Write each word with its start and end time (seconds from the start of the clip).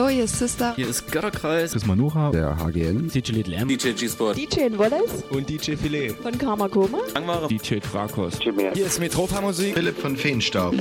Hallo, 0.00 0.08
hier 0.08 0.24
ist 0.24 0.38
Sister. 0.38 0.72
Hier 0.76 0.88
ist 0.88 1.12
Götterkreis. 1.12 1.74
Ist 1.74 1.86
Manuha. 1.86 2.30
Der 2.30 2.56
HGN. 2.56 3.08
DJ 3.08 3.32
Little 3.32 3.54
M. 3.54 3.68
DJ 3.68 3.90
G-Sport. 3.90 4.34
DJ 4.34 4.78
Wallace. 4.78 5.24
Und 5.28 5.46
DJ 5.46 5.76
Filet. 5.76 6.14
Von 6.22 6.38
Karma 6.38 6.68
Koma. 6.68 7.00
Langware. 7.12 7.48
DJ 7.48 7.80
Trakos. 7.80 8.38
Hier 8.40 8.86
ist 8.86 8.98
Metropa 8.98 9.42
Musik. 9.42 9.74
Philipp 9.74 9.98
von 9.98 10.16
Feenstaub. 10.16 10.74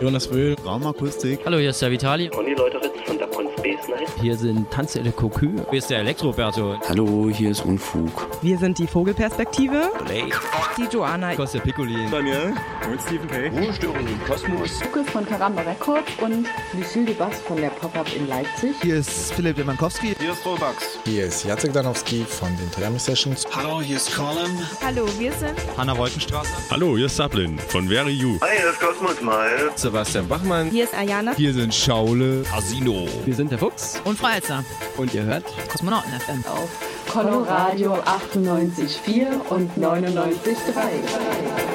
Jonas 0.00 0.32
Wöhl. 0.32 0.56
Raumakustik. 0.64 1.40
Hallo, 1.44 1.58
hier 1.58 1.68
ist 1.68 1.82
der 1.82 1.90
Vitali. 1.90 2.30
Und 2.30 2.46
die 2.46 2.54
Leute 2.54 2.80
von 3.04 3.18
der 3.18 3.28
Space 3.58 3.88
Night. 3.88 4.08
Hier 4.18 4.36
sind 4.38 4.70
Tanzelle 4.70 5.12
Cocu. 5.12 5.50
Hier 5.68 5.78
ist 5.78 5.90
der 5.90 5.98
Elektroberto. 5.98 6.76
Hallo, 6.88 7.28
hier 7.30 7.50
ist 7.50 7.62
Unfug. 7.62 8.10
Wir 8.40 8.56
sind 8.56 8.78
die 8.78 8.86
Vogelperspektive. 8.86 9.90
Blake. 10.06 10.34
Die 10.76 10.84
Joanna. 10.90 11.36
Kostja 11.36 11.60
Piccolin. 11.60 12.10
Daniel. 12.10 12.52
Und 12.90 13.00
Stephen 13.00 13.28
K. 13.28 13.48
Ruhestörung 13.48 14.06
im 14.08 14.24
Kosmos. 14.24 14.82
Lukas 14.82 15.08
von 15.10 15.24
Karamba 15.24 15.62
Records 15.62 16.10
und 16.20 16.46
Lucille 16.72 17.06
de 17.06 17.14
Bass 17.14 17.38
von 17.46 17.58
der 17.58 17.68
Pop-Up 17.68 18.08
in 18.16 18.26
Leipzig. 18.26 18.74
Hier 18.82 18.96
ist 18.96 19.32
Philipp 19.34 19.56
Lemankowski. 19.56 20.16
Hier 20.18 20.32
ist 20.32 20.44
Robux. 20.44 20.98
Hier 21.04 21.26
ist 21.26 21.44
Jacek 21.44 21.72
Danowski 21.72 22.24
von 22.24 22.48
den 22.56 22.70
Termi 22.72 22.98
Sessions. 22.98 23.46
Hallo, 23.54 23.80
hier 23.80 23.98
ist 23.98 24.16
Colin. 24.16 24.58
Hallo, 24.84 25.06
wir 25.16 25.32
sind 25.32 25.54
Hanna 25.76 25.96
Wolkenstraße. 25.96 26.50
Hallo, 26.70 26.96
hier 26.96 27.06
ist 27.06 27.16
Sablin 27.16 27.56
von 27.68 27.88
Very 27.88 28.12
You. 28.12 28.38
Hi, 28.40 28.56
hier 28.58 28.70
ist 28.70 28.80
Cosmos 28.80 29.16
Smile. 29.18 29.70
Sebastian 29.76 30.26
Bachmann. 30.26 30.70
Hier 30.70 30.84
ist 30.84 30.94
Ayana. 30.94 31.34
Hier 31.36 31.52
sind 31.52 31.72
Schaule. 31.72 32.44
Asino. 32.52 33.06
Wir 33.24 33.34
sind 33.34 33.52
der 33.52 33.58
Fuchs. 33.58 34.00
Und 34.02 34.18
Freizer. 34.18 34.64
Und 34.96 35.14
ihr 35.14 35.22
hört 35.22 35.44
Kosmonauten 35.68 36.10
FM. 36.18 36.44
Auf 36.46 36.68
Coloradio 37.14 37.94
98,4 37.94 39.48
und 39.48 39.70
99,3. 39.78 41.73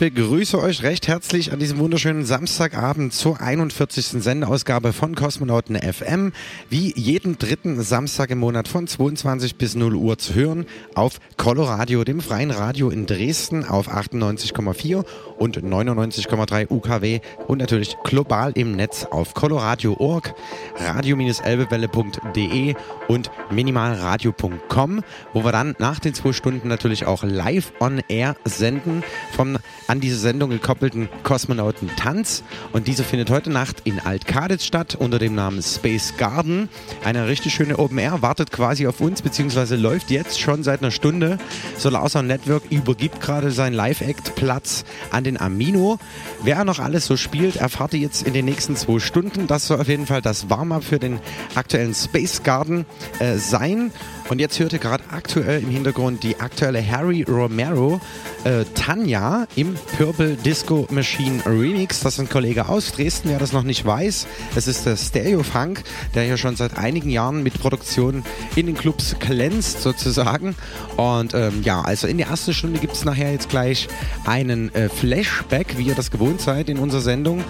Ich 0.00 0.14
begrüße 0.50 0.66
euch 0.66 0.82
recht 0.82 1.08
herzlich 1.08 1.52
an 1.52 1.58
diesem 1.58 1.78
wunderschönen 1.78 2.24
Samstagabend 2.24 3.12
zur 3.12 3.38
41. 3.38 4.06
Sendeausgabe 4.22 4.94
von 4.94 5.14
Kosmonauten 5.14 5.76
FM. 5.76 6.32
Wie 6.70 6.94
jeden 6.96 7.36
dritten 7.36 7.82
Samstag 7.82 8.30
im 8.30 8.38
Monat 8.38 8.66
von 8.66 8.86
22 8.86 9.56
bis 9.56 9.74
0 9.74 9.94
Uhr 9.94 10.16
zu 10.16 10.34
hören 10.34 10.64
auf 10.94 11.20
Coloradio, 11.36 12.02
dem 12.02 12.22
freien 12.22 12.50
Radio 12.50 12.88
in 12.88 13.04
Dresden 13.04 13.62
auf 13.62 13.90
98,4 13.90 15.04
und 15.38 15.58
99,3 15.58 16.70
UKW 16.70 17.20
und 17.46 17.58
natürlich 17.58 17.96
global 18.04 18.52
im 18.54 18.72
Netz 18.72 19.04
auf 19.04 19.34
coloradio.org, 19.34 20.34
radio-elbewelle.de 20.78 22.74
und 23.06 23.30
minimalradio.com, 23.50 25.02
wo 25.34 25.44
wir 25.44 25.52
dann 25.52 25.76
nach 25.78 25.98
den 26.00 26.14
zwei 26.14 26.32
Stunden 26.32 26.68
natürlich 26.68 27.04
auch 27.04 27.22
live 27.22 27.74
on 27.80 28.00
air 28.08 28.34
senden 28.44 29.02
vom 29.36 29.58
an 29.88 30.00
diese 30.00 30.16
Sendung 30.18 30.37
gekoppelten 30.46 31.08
Kosmonauten 31.22 31.90
Tanz. 31.96 32.44
Und 32.72 32.86
diese 32.86 33.02
findet 33.02 33.30
heute 33.30 33.50
Nacht 33.50 33.82
in 33.84 33.98
Altkaditz 33.98 34.64
statt 34.64 34.94
unter 34.94 35.18
dem 35.18 35.34
Namen 35.34 35.62
Space 35.62 36.14
Garden. 36.16 36.68
Eine 37.04 37.26
richtig 37.26 37.54
schöne 37.54 37.78
Open 37.78 37.98
Air 37.98 38.22
wartet 38.22 38.52
quasi 38.52 38.86
auf 38.86 39.00
uns, 39.00 39.22
beziehungsweise 39.22 39.76
läuft 39.76 40.10
jetzt 40.10 40.40
schon 40.40 40.62
seit 40.62 40.82
einer 40.82 40.90
Stunde. 40.90 41.38
Solar 41.76 42.08
Sound 42.08 42.28
Network 42.28 42.62
übergibt 42.70 43.20
gerade 43.20 43.50
seinen 43.50 43.74
Live-Act-Platz 43.74 44.84
an 45.10 45.24
den 45.24 45.40
Amino. 45.40 45.98
Wer 46.42 46.64
noch 46.64 46.78
alles 46.78 47.06
so 47.06 47.16
spielt, 47.16 47.56
erfahrt 47.56 47.94
ihr 47.94 48.00
jetzt 48.00 48.26
in 48.26 48.32
den 48.32 48.44
nächsten 48.44 48.76
zwei 48.76 49.00
Stunden. 49.00 49.46
Das 49.46 49.66
soll 49.66 49.80
auf 49.80 49.88
jeden 49.88 50.06
Fall 50.06 50.22
das 50.22 50.50
Warm-up 50.50 50.84
für 50.84 50.98
den 50.98 51.18
aktuellen 51.54 51.94
Space 51.94 52.42
Garden 52.42 52.86
äh, 53.18 53.36
sein. 53.36 53.90
Und 54.28 54.40
jetzt 54.40 54.60
hört 54.60 54.74
ihr 54.74 54.78
gerade 54.78 55.04
aktuell 55.10 55.62
im 55.62 55.70
Hintergrund 55.70 56.22
die 56.22 56.38
aktuelle 56.38 56.86
Harry 56.86 57.22
Romero 57.22 57.98
äh, 58.44 58.64
Tanja 58.74 59.46
im 59.56 59.74
Purple 59.96 60.27
Disco 60.36 60.86
Machine 60.90 61.44
Remix. 61.46 62.00
Das 62.00 62.14
ist 62.14 62.20
ein 62.20 62.28
Kollege 62.28 62.68
aus 62.68 62.92
Dresden, 62.92 63.30
wer 63.30 63.38
das 63.38 63.52
noch 63.52 63.62
nicht 63.62 63.84
weiß. 63.84 64.26
Es 64.56 64.66
ist 64.66 64.86
der 64.86 64.96
Stereo 64.96 65.42
Funk, 65.42 65.82
der 66.14 66.24
hier 66.24 66.36
schon 66.36 66.56
seit 66.56 66.76
einigen 66.76 67.10
Jahren 67.10 67.42
mit 67.42 67.60
Produktionen 67.60 68.24
in 68.56 68.66
den 68.66 68.76
Clubs 68.76 69.16
glänzt 69.18 69.82
sozusagen. 69.82 70.54
Und 70.96 71.34
ähm, 71.34 71.62
ja, 71.62 71.80
also 71.80 72.06
in 72.06 72.18
der 72.18 72.28
ersten 72.28 72.52
Stunde 72.52 72.80
gibt 72.80 72.94
es 72.94 73.04
nachher 73.04 73.32
jetzt 73.32 73.48
gleich 73.48 73.88
einen 74.24 74.74
äh, 74.74 74.88
Flashback, 74.88 75.78
wie 75.78 75.84
ihr 75.84 75.94
das 75.94 76.10
gewohnt 76.10 76.40
seid 76.40 76.68
in 76.68 76.78
unserer 76.78 77.02
Sendung. 77.02 77.44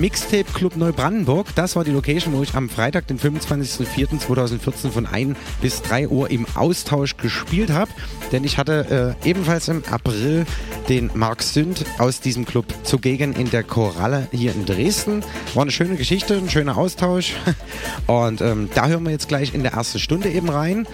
Mixtape 0.00 0.50
Club 0.54 0.76
Neubrandenburg, 0.76 1.54
das 1.54 1.76
war 1.76 1.84
die 1.84 1.90
Location, 1.90 2.32
wo 2.34 2.42
ich 2.42 2.54
am 2.54 2.68
Freitag, 2.68 3.06
den 3.06 3.18
25.04.2014 3.18 4.90
von 4.90 5.06
1 5.06 5.36
bis 5.60 5.82
3 5.82 6.08
Uhr 6.08 6.30
im 6.30 6.46
Austausch 6.54 7.16
gespielt 7.16 7.70
habe. 7.70 7.90
Denn 8.32 8.44
ich 8.44 8.56
hatte 8.58 9.16
äh, 9.24 9.28
ebenfalls 9.28 9.68
im 9.68 9.82
April 9.90 10.46
den 10.88 11.10
Mark 11.14 11.42
Sünd 11.42 11.84
aus 11.98 12.13
diesem 12.20 12.44
Club 12.44 12.66
zugegen 12.82 13.34
in 13.34 13.50
der 13.50 13.62
Koralle 13.62 14.28
hier 14.32 14.52
in 14.54 14.66
Dresden. 14.66 15.22
War 15.54 15.62
eine 15.62 15.70
schöne 15.70 15.96
Geschichte, 15.96 16.34
ein 16.34 16.48
schöner 16.48 16.76
Austausch. 16.76 17.34
Und 18.06 18.40
ähm, 18.40 18.68
da 18.74 18.88
hören 18.88 19.04
wir 19.04 19.10
jetzt 19.10 19.28
gleich 19.28 19.54
in 19.54 19.62
der 19.62 19.72
ersten 19.72 19.98
Stunde 19.98 20.30
eben 20.30 20.48
rein. 20.48 20.86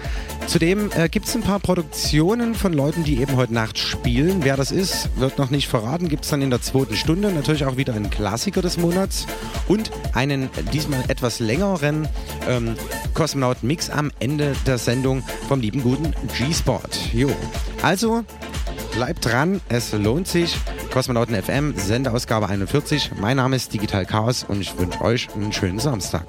Zudem 0.47 0.89
äh, 0.95 1.07
gibt 1.09 1.27
es 1.27 1.35
ein 1.35 1.41
paar 1.41 1.59
Produktionen 1.59 2.55
von 2.55 2.73
Leuten, 2.73 3.03
die 3.03 3.21
eben 3.21 3.35
heute 3.35 3.53
Nacht 3.53 3.77
spielen. 3.77 4.43
Wer 4.43 4.57
das 4.57 4.71
ist, 4.71 5.09
wird 5.17 5.37
noch 5.37 5.49
nicht 5.49 5.67
verraten. 5.67 6.09
Gibt 6.09 6.23
es 6.25 6.31
dann 6.31 6.41
in 6.41 6.49
der 6.49 6.61
zweiten 6.61 6.95
Stunde 6.95 7.31
natürlich 7.31 7.65
auch 7.65 7.77
wieder 7.77 7.93
einen 7.93 8.09
Klassiker 8.09 8.61
des 8.61 8.77
Monats 8.77 9.27
und 9.67 9.91
einen 10.13 10.49
diesmal 10.73 11.03
etwas 11.07 11.39
längeren 11.39 12.07
ähm, 12.49 12.75
Kosmonaut-Mix 13.13 13.89
am 13.89 14.11
Ende 14.19 14.55
der 14.65 14.77
Sendung 14.77 15.23
vom 15.47 15.61
lieben 15.61 15.83
guten 15.83 16.13
G-Spot. 16.37 16.81
Jo. 17.13 17.29
Also, 17.81 18.23
bleibt 18.93 19.25
dran, 19.25 19.61
es 19.69 19.93
lohnt 19.93 20.27
sich. 20.27 20.57
Kosmonauten 20.91 21.35
FM, 21.41 21.73
Sendeausgabe 21.77 22.49
41. 22.49 23.11
Mein 23.19 23.37
Name 23.37 23.55
ist 23.55 23.73
Digital 23.73 24.05
Chaos 24.05 24.43
und 24.47 24.61
ich 24.61 24.77
wünsche 24.77 25.01
euch 25.01 25.27
einen 25.35 25.53
schönen 25.53 25.79
Samstag. 25.79 26.25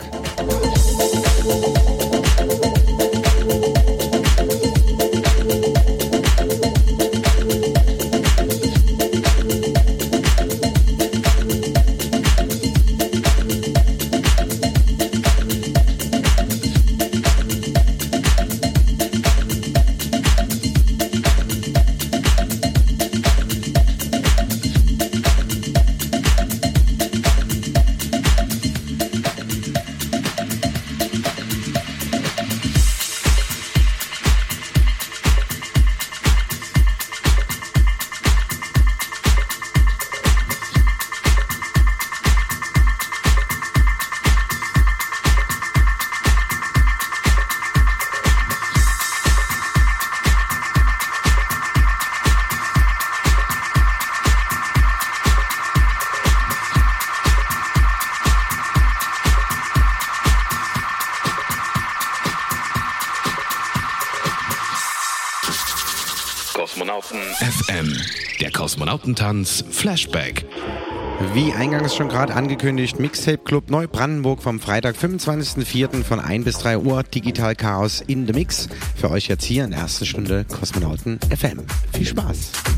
Kosmonautentanz 69.02 69.64
Flashback. 69.70 70.46
Wie 71.34 71.52
eingangs 71.52 71.94
schon 71.94 72.08
gerade 72.08 72.34
angekündigt, 72.34 72.98
Mixtape 72.98 73.38
Club 73.38 73.70
Neubrandenburg 73.70 74.42
vom 74.42 74.60
Freitag, 74.60 74.96
25.04. 74.96 76.02
von 76.04 76.20
1 76.20 76.44
bis 76.44 76.58
3 76.58 76.78
Uhr. 76.78 77.02
Digital 77.02 77.54
Chaos 77.54 78.00
in 78.00 78.26
the 78.26 78.32
Mix. 78.32 78.68
Für 78.96 79.10
euch 79.10 79.28
jetzt 79.28 79.44
hier 79.44 79.64
in 79.64 79.70
der 79.70 79.80
ersten 79.80 80.06
Stunde 80.06 80.44
Kosmonauten 80.44 81.18
FM. 81.36 81.60
Viel 81.92 82.06
Spaß! 82.06 82.71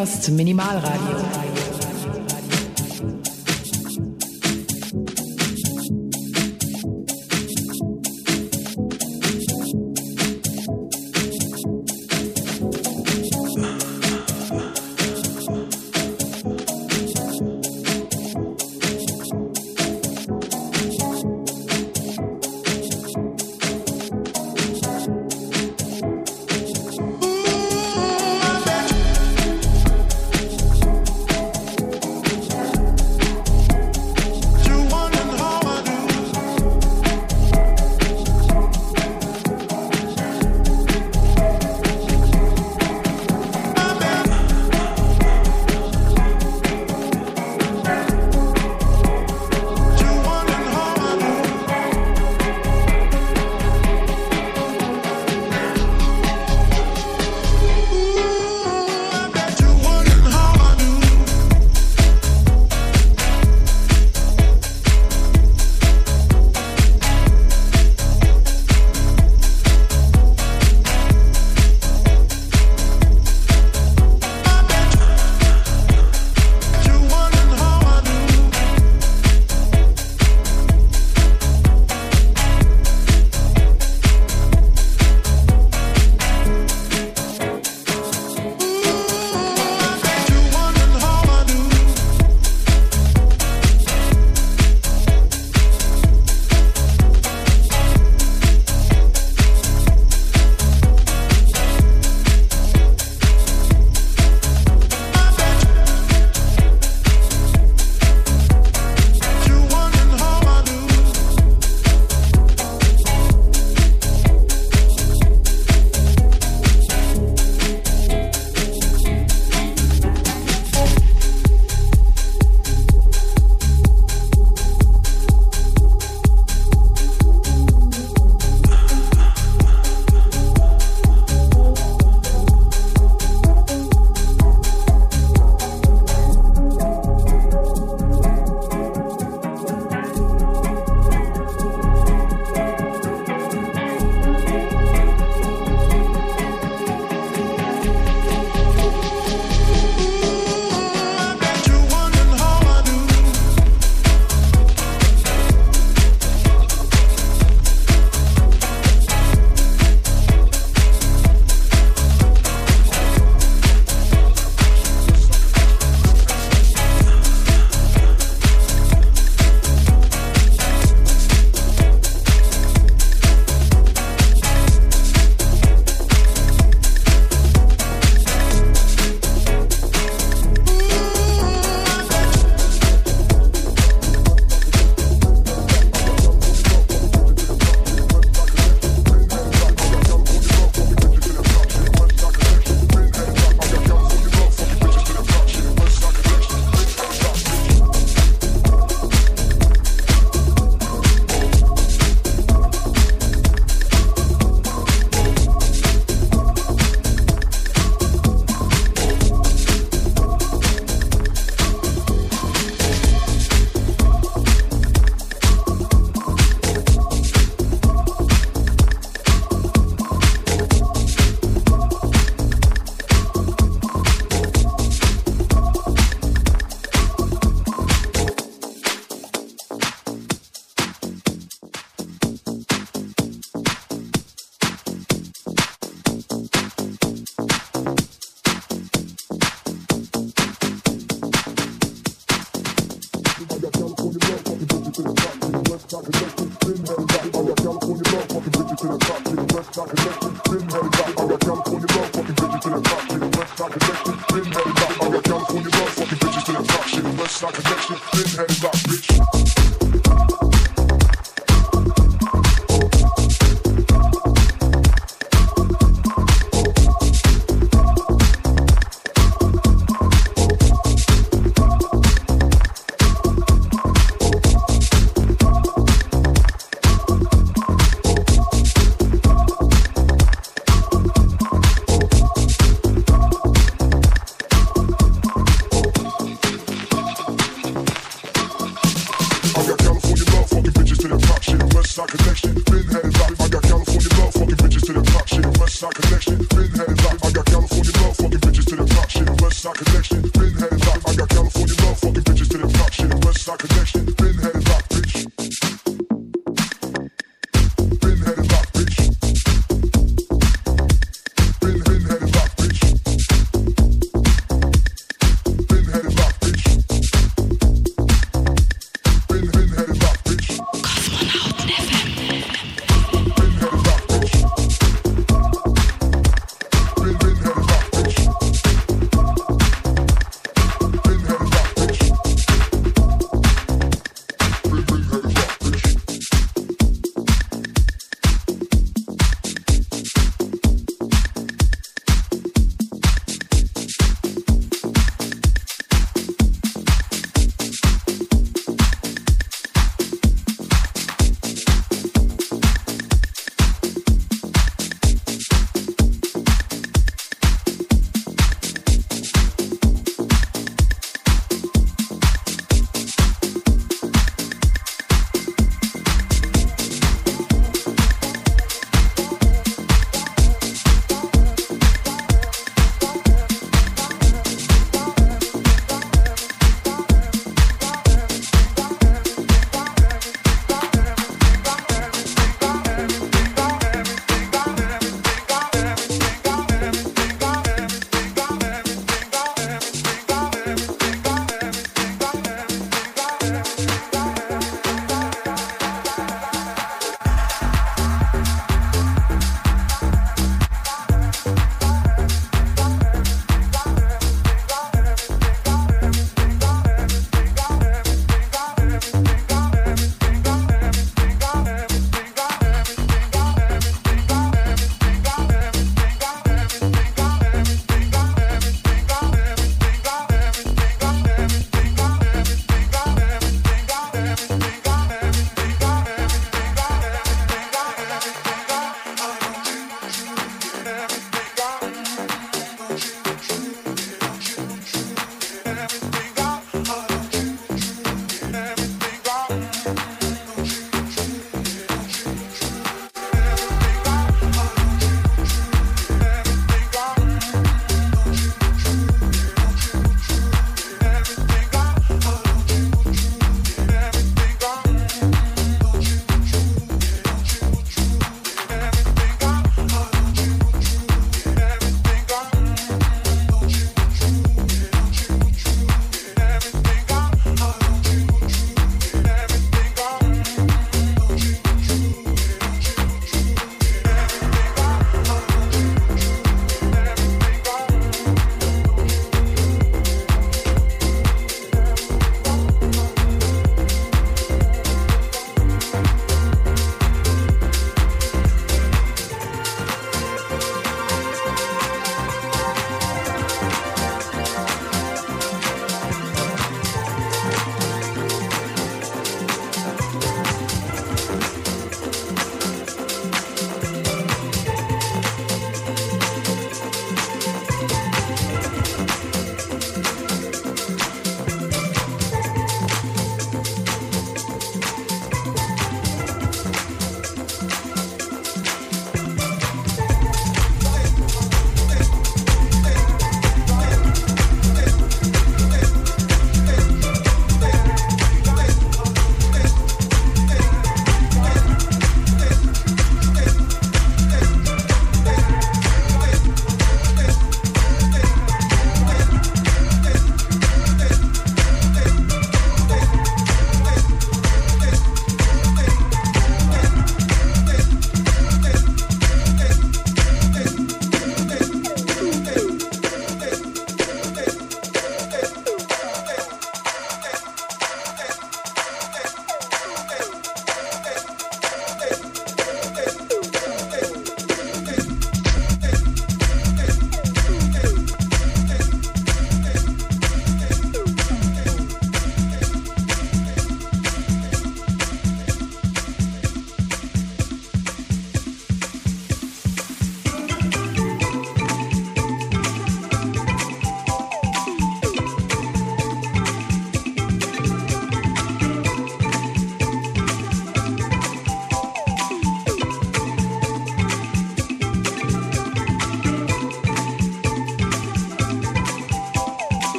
Podcast 0.00 0.30
Minimalradio. 0.30 1.19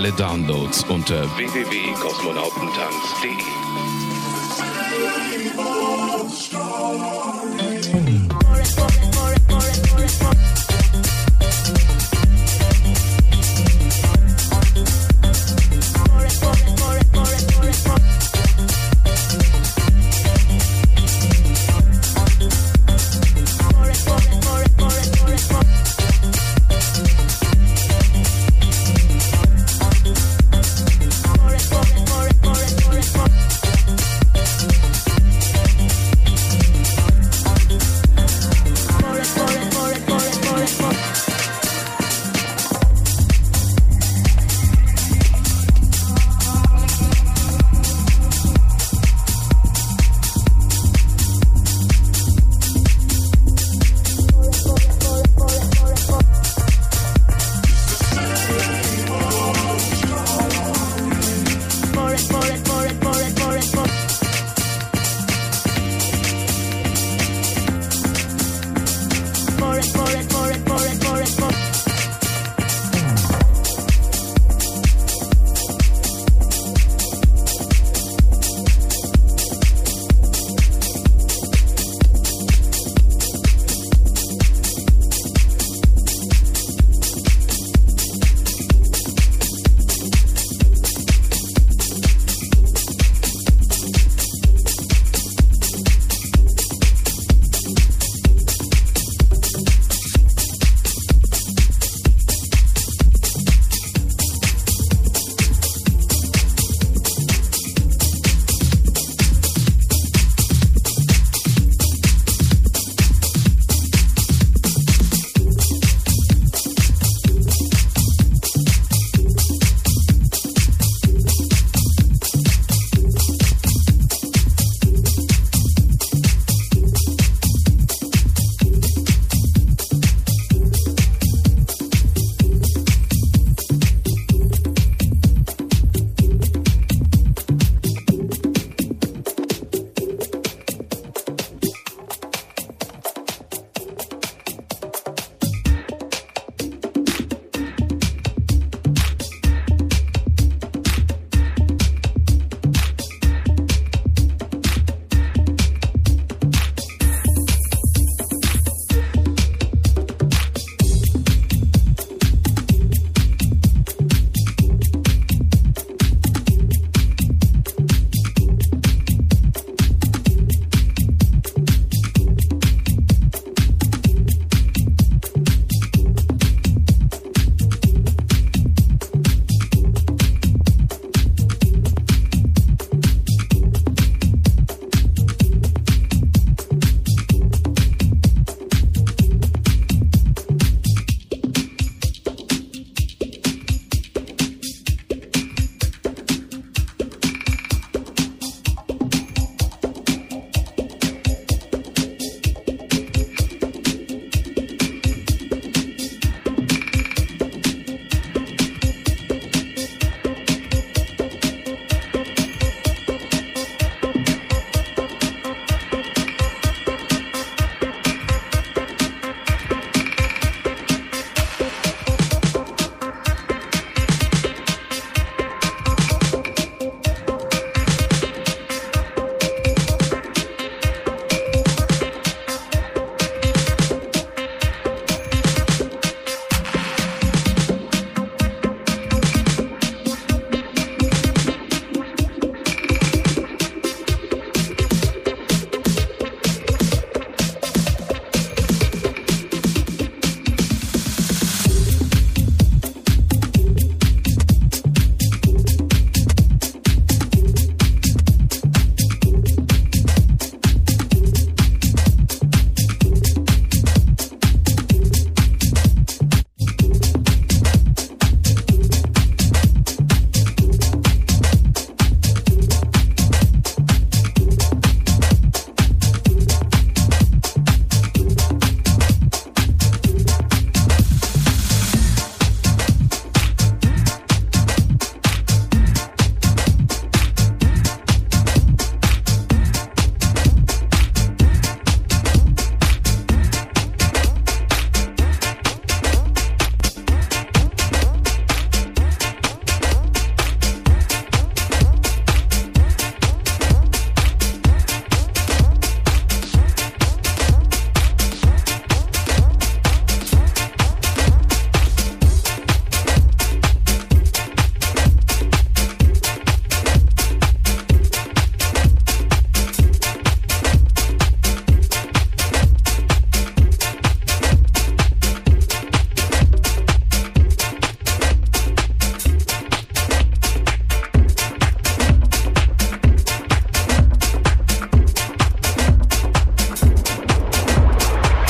Alle 0.00 0.14
Downloads 0.14 0.84
unter 0.88 1.26
www.kosmonautentanz.de. 1.36 2.39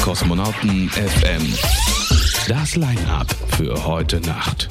Kosmonauten 0.03 0.89
FM. 0.89 1.55
Das 2.49 2.75
Line-Up 2.75 3.27
für 3.57 3.85
heute 3.85 4.21
Nacht. 4.21 4.69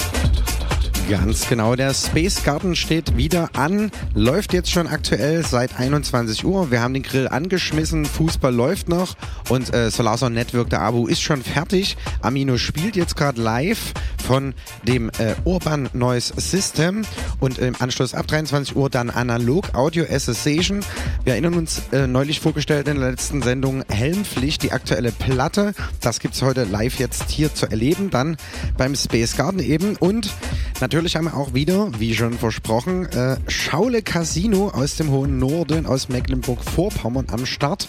Ganz 1.09 1.49
genau, 1.49 1.75
der 1.75 1.95
Space 1.95 2.43
Garden 2.43 2.75
steht 2.75 3.17
wieder 3.17 3.49
an, 3.53 3.89
läuft 4.13 4.53
jetzt 4.53 4.69
schon 4.69 4.85
aktuell 4.85 5.43
seit 5.43 5.79
21 5.79 6.45
Uhr. 6.45 6.69
Wir 6.69 6.81
haben 6.81 6.93
den 6.93 7.01
Grill 7.01 7.27
angeschmissen, 7.27 8.05
Fußball 8.05 8.53
läuft 8.53 8.89
noch 8.89 9.15
und 9.49 9.73
äh, 9.73 9.89
Solarson 9.89 10.35
Network 10.35 10.69
der 10.69 10.81
Abu 10.81 11.07
ist 11.07 11.21
schon 11.21 11.41
fertig. 11.41 11.97
Amino 12.21 12.57
spielt 12.57 12.95
jetzt 12.95 13.15
gerade 13.15 13.41
live 13.41 13.93
von 14.23 14.53
dem 14.83 15.09
äh, 15.17 15.33
Urban 15.45 15.89
Noise 15.93 16.35
System 16.37 17.01
und 17.39 17.57
im 17.57 17.73
Anschluss 17.79 18.13
ab 18.13 18.27
23 18.27 18.75
Uhr 18.75 18.91
dann 18.91 19.09
Analog 19.09 19.73
Audio 19.73 20.05
Association. 20.07 20.81
Wir 21.23 21.33
erinnern 21.33 21.55
uns 21.55 21.81
äh, 21.91 22.05
neulich 22.05 22.39
vorgestellt 22.39 22.87
in 22.87 22.99
der 22.99 23.09
letzten 23.09 23.41
Sendung 23.41 23.83
Helmpflicht, 23.89 24.61
die 24.61 24.71
aktuelle 24.71 25.11
Platte. 25.11 25.73
Das 26.01 26.19
gibt's 26.19 26.43
heute 26.43 26.65
live 26.65 26.99
jetzt 26.99 27.31
hier 27.31 27.51
zu 27.51 27.65
erleben, 27.65 28.11
dann 28.11 28.37
beim 28.77 28.93
Space 28.93 29.35
Garden 29.35 29.59
eben 29.59 29.95
und 29.95 30.31
natürlich 30.79 30.98
haben 31.07 31.25
wir 31.25 31.37
auch 31.37 31.53
wieder, 31.53 31.91
wie 31.97 32.13
schon 32.13 32.33
versprochen, 32.33 33.05
äh, 33.05 33.37
Schaule 33.47 34.01
Casino 34.01 34.67
aus 34.67 34.97
dem 34.97 35.11
hohen 35.11 35.39
Norden, 35.39 35.85
aus 35.85 36.09
Mecklenburg-Vorpommern 36.09 37.27
am 37.31 37.45
Start. 37.45 37.87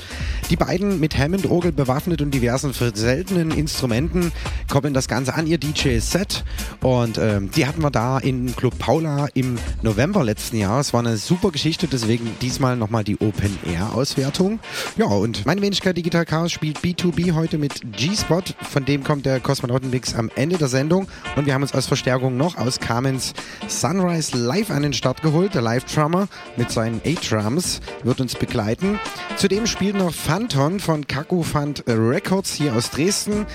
Die 0.48 0.56
beiden 0.56 1.00
mit 1.00 1.18
Hammond-Orgel 1.18 1.72
bewaffnet 1.72 2.22
und 2.22 2.32
diversen 2.32 2.72
seltenen 2.72 3.50
Instrumenten 3.50 4.30
koppeln 4.70 4.94
das 4.94 5.08
Ganze 5.08 5.34
an 5.34 5.48
ihr 5.48 5.58
DJ-Set 5.58 6.44
und 6.82 7.18
ähm, 7.18 7.50
die 7.50 7.66
hatten 7.66 7.82
wir 7.82 7.90
da 7.90 8.18
in 8.18 8.54
Club 8.54 8.78
Paula 8.78 9.26
im 9.34 9.58
November 9.82 10.22
letzten 10.22 10.58
Jahres. 10.58 10.88
Es 10.88 10.92
war 10.92 11.00
eine 11.00 11.16
super 11.16 11.50
Geschichte, 11.50 11.88
deswegen 11.88 12.30
diesmal 12.40 12.76
nochmal 12.76 13.02
die 13.02 13.20
Open-Air-Auswertung. 13.20 14.60
Ja, 14.96 15.06
und 15.06 15.46
meine 15.46 15.62
Wenigkeit 15.62 15.96
Digital 15.96 16.26
Chaos 16.26 16.52
spielt 16.52 16.78
B2B 16.78 17.32
heute 17.32 17.58
mit 17.58 17.80
G-Spot, 17.92 18.42
von 18.62 18.84
dem 18.84 19.02
kommt 19.02 19.26
der 19.26 19.40
Kosmonauten-Mix 19.40 20.14
am 20.14 20.30
Ende 20.36 20.58
der 20.58 20.68
Sendung 20.68 21.08
und 21.34 21.46
wir 21.46 21.54
haben 21.54 21.62
uns 21.62 21.72
als 21.72 21.86
Verstärkung 21.86 22.36
noch 22.36 22.56
aus 22.56 22.78
Carmen's 23.00 23.32
Sunrise 23.66 24.36
live 24.36 24.70
an 24.70 24.82
den 24.82 24.92
Start 24.92 25.22
geholt. 25.22 25.54
Der 25.54 25.62
Live-Drummer 25.62 26.28
mit 26.58 26.70
seinen 26.70 27.00
A-Drums 27.06 27.80
wird 28.02 28.20
uns 28.20 28.34
begleiten. 28.34 29.00
Zudem 29.36 29.66
spielt 29.66 29.96
noch 29.96 30.12
Phanton 30.12 30.80
von 30.80 31.06
Kaku 31.06 31.42
Fund 31.42 31.82
Records 31.86 32.52
hier 32.52 32.74
aus 32.74 32.90
Dresden. 32.90 33.46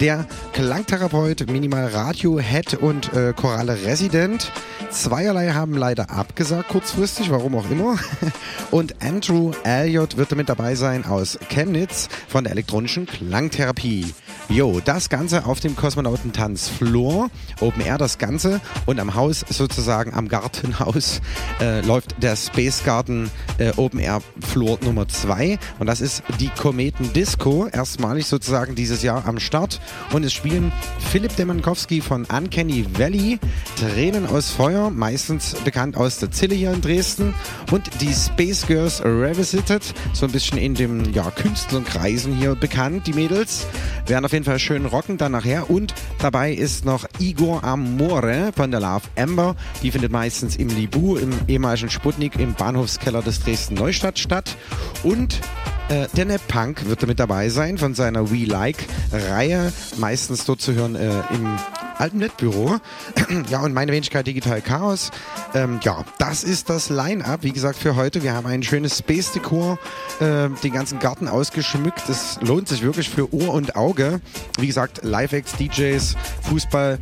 Der 0.00 0.24
Klangtherapeut, 0.54 1.50
Minimal 1.50 1.88
Radio 1.88 2.38
Head 2.38 2.78
und 2.80 3.12
äh, 3.12 3.34
Choralle 3.34 3.84
Resident. 3.84 4.50
Zweierlei 4.88 5.50
haben 5.50 5.74
leider 5.74 6.08
abgesagt 6.10 6.70
kurzfristig, 6.70 7.30
warum 7.30 7.56
auch 7.56 7.70
immer. 7.70 7.98
Und 8.70 9.02
Andrew 9.02 9.52
Elliott 9.64 10.16
wird 10.16 10.34
mit 10.36 10.48
dabei 10.48 10.76
sein 10.76 11.04
aus 11.04 11.38
Chemnitz 11.48 12.08
von 12.28 12.44
der 12.44 12.52
elektronischen 12.52 13.06
Klangtherapie. 13.06 14.14
Jo, 14.50 14.80
das 14.84 15.08
Ganze 15.08 15.46
auf 15.46 15.60
dem 15.60 15.74
Kosmonautentanzfloor. 15.74 17.30
Open 17.60 17.80
Air 17.80 17.96
das 17.96 18.18
Ganze. 18.18 18.60
Und 18.84 19.00
am 19.00 19.14
Haus, 19.14 19.44
sozusagen 19.48 20.12
am 20.12 20.28
Gartenhaus, 20.28 21.22
äh, 21.60 21.80
läuft 21.80 22.22
der 22.22 22.36
Space 22.36 22.84
Garden 22.84 23.30
äh, 23.58 23.72
Open 23.76 24.00
Air 24.00 24.20
Floor 24.46 24.78
Nummer 24.82 25.08
2. 25.08 25.58
Und 25.78 25.86
das 25.86 26.02
ist 26.02 26.22
die 26.40 26.50
Kometen 26.50 27.12
Disco. 27.14 27.66
Erstmalig 27.72 28.26
sozusagen 28.26 28.74
dieses 28.74 29.02
Jahr 29.02 29.26
am 29.26 29.40
Start. 29.40 29.80
Und 30.12 30.24
es 30.24 30.34
spielen 30.34 30.72
Philipp 31.10 31.34
Demankowski 31.36 32.02
von 32.02 32.26
Uncanny 32.26 32.86
Valley, 32.98 33.40
Tränen 33.80 34.26
aus 34.26 34.50
Feuer, 34.50 34.90
meistens 34.90 35.54
bekannt 35.64 35.96
aus 35.96 36.18
der 36.18 36.30
Zille 36.30 36.54
hier 36.54 36.72
in 36.72 36.82
Dresden. 36.82 37.34
Und 37.72 37.88
die 38.00 38.12
Space 38.12 38.66
Girls 38.66 39.02
Revisited, 39.02 39.82
so 40.12 40.26
ein 40.26 40.32
bisschen 40.32 40.58
in 40.58 40.74
dem 40.74 41.12
ja, 41.14 41.30
Künstlerkreisen 41.30 42.36
hier 42.36 42.54
bekannt, 42.54 43.06
die 43.06 43.14
Mädels. 43.14 43.66
Werden 44.06 44.26
auf 44.26 44.33
jeden 44.34 44.44
Fall 44.44 44.58
schön 44.58 44.84
rocken 44.84 45.16
dann 45.16 45.32
nachher. 45.32 45.70
Und 45.70 45.94
dabei 46.18 46.52
ist 46.52 46.84
noch 46.84 47.06
Igor 47.20 47.62
Amore 47.62 48.50
von 48.54 48.70
der 48.70 48.80
Love 48.80 49.02
Amber. 49.16 49.54
Die 49.82 49.90
findet 49.90 50.12
meistens 50.12 50.56
im 50.56 50.68
Libu, 50.68 51.16
im 51.16 51.30
ehemaligen 51.46 51.88
Sputnik, 51.88 52.36
im 52.38 52.54
Bahnhofskeller 52.54 53.22
des 53.22 53.40
Dresden 53.40 53.74
Neustadt 53.74 54.18
statt. 54.18 54.56
Und 55.04 55.40
äh, 55.88 56.08
der 56.16 56.24
Nep 56.24 56.46
Punk 56.48 56.86
wird 56.86 57.06
mit 57.06 57.20
dabei 57.20 57.48
sein 57.48 57.78
von 57.78 57.94
seiner 57.94 58.30
We 58.30 58.44
Like 58.44 58.84
Reihe, 59.12 59.72
meistens 59.96 60.44
dort 60.44 60.60
zu 60.60 60.72
hören 60.72 60.94
äh, 60.94 61.22
im 61.30 61.58
alten 61.98 62.18
Nettbüro. 62.18 62.78
ja, 63.50 63.60
und 63.60 63.72
meine 63.72 63.92
Wenigkeit 63.92 64.26
Digital 64.26 64.60
Chaos. 64.60 65.10
Ähm, 65.54 65.80
ja, 65.82 66.04
das 66.18 66.44
ist 66.44 66.70
das 66.70 66.90
Line-Up, 66.90 67.42
wie 67.42 67.52
gesagt, 67.52 67.78
für 67.78 67.96
heute. 67.96 68.22
Wir 68.22 68.34
haben 68.34 68.46
ein 68.46 68.62
schönes 68.62 68.98
Space-Dekor, 68.98 69.78
äh, 70.20 70.48
den 70.62 70.72
ganzen 70.72 70.98
Garten 70.98 71.28
ausgeschmückt. 71.28 72.08
Es 72.08 72.38
lohnt 72.40 72.68
sich 72.68 72.82
wirklich 72.82 73.08
für 73.08 73.32
Ohr 73.32 73.54
und 73.54 73.76
Auge. 73.76 74.20
Wie 74.58 74.66
gesagt, 74.66 75.04
Live-Acts, 75.04 75.56
DJs, 75.56 76.16
Fußball 76.42 76.98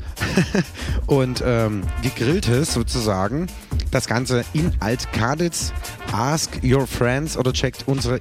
und 1.07 1.43
ähm, 1.45 1.83
gegrilltes 2.03 2.75
sozusagen. 2.75 3.47
Das 3.91 4.07
Ganze 4.07 4.45
in 4.53 4.73
Alt-Kaditz. 4.81 5.73
Ask 6.13 6.63
your 6.63 6.87
friends 6.87 7.37
oder 7.37 7.53
checkt 7.53 7.85
unsere 7.87 8.19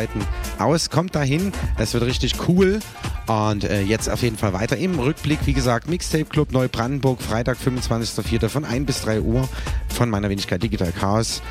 Internetseiten 0.00 0.22
aus. 0.58 0.90
Kommt 0.90 1.14
dahin, 1.14 1.52
es 1.78 1.94
wird 1.94 2.04
richtig 2.04 2.34
cool. 2.48 2.80
Und 3.26 3.64
äh, 3.64 3.82
jetzt 3.82 4.08
auf 4.08 4.22
jeden 4.22 4.36
Fall 4.36 4.52
weiter 4.52 4.76
im 4.76 4.98
Rückblick. 4.98 5.38
Wie 5.44 5.52
gesagt, 5.52 5.88
Mixtape 5.88 6.24
Club 6.24 6.52
Neubrandenburg, 6.52 7.22
Freitag, 7.22 7.58
25.04. 7.58 8.48
von 8.48 8.64
1 8.64 8.86
bis 8.86 9.02
3 9.02 9.20
Uhr 9.20 9.48
von 9.88 10.10
meiner 10.10 10.30
Wenigkeit 10.30 10.62
Digital 10.62 10.92
Chaos 10.92 11.42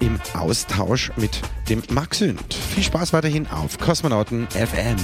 im 0.00 0.18
Austausch 0.32 1.12
mit 1.16 1.40
dem 1.68 1.82
Max 1.90 2.18
Sünd. 2.18 2.54
Viel 2.54 2.84
Spaß 2.84 3.12
weiterhin 3.12 3.46
auf 3.48 3.78
Kosmonauten 3.78 4.46
FM. 4.48 4.96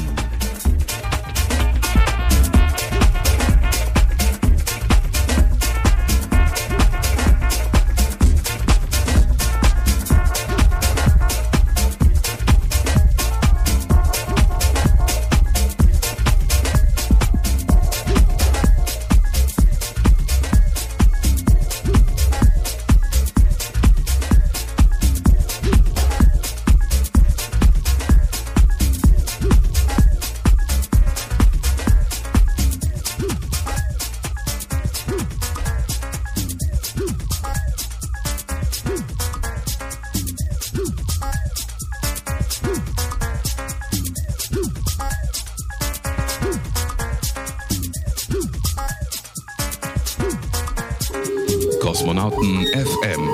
Kosmonauten 51.94 52.66
FM. 52.72 53.30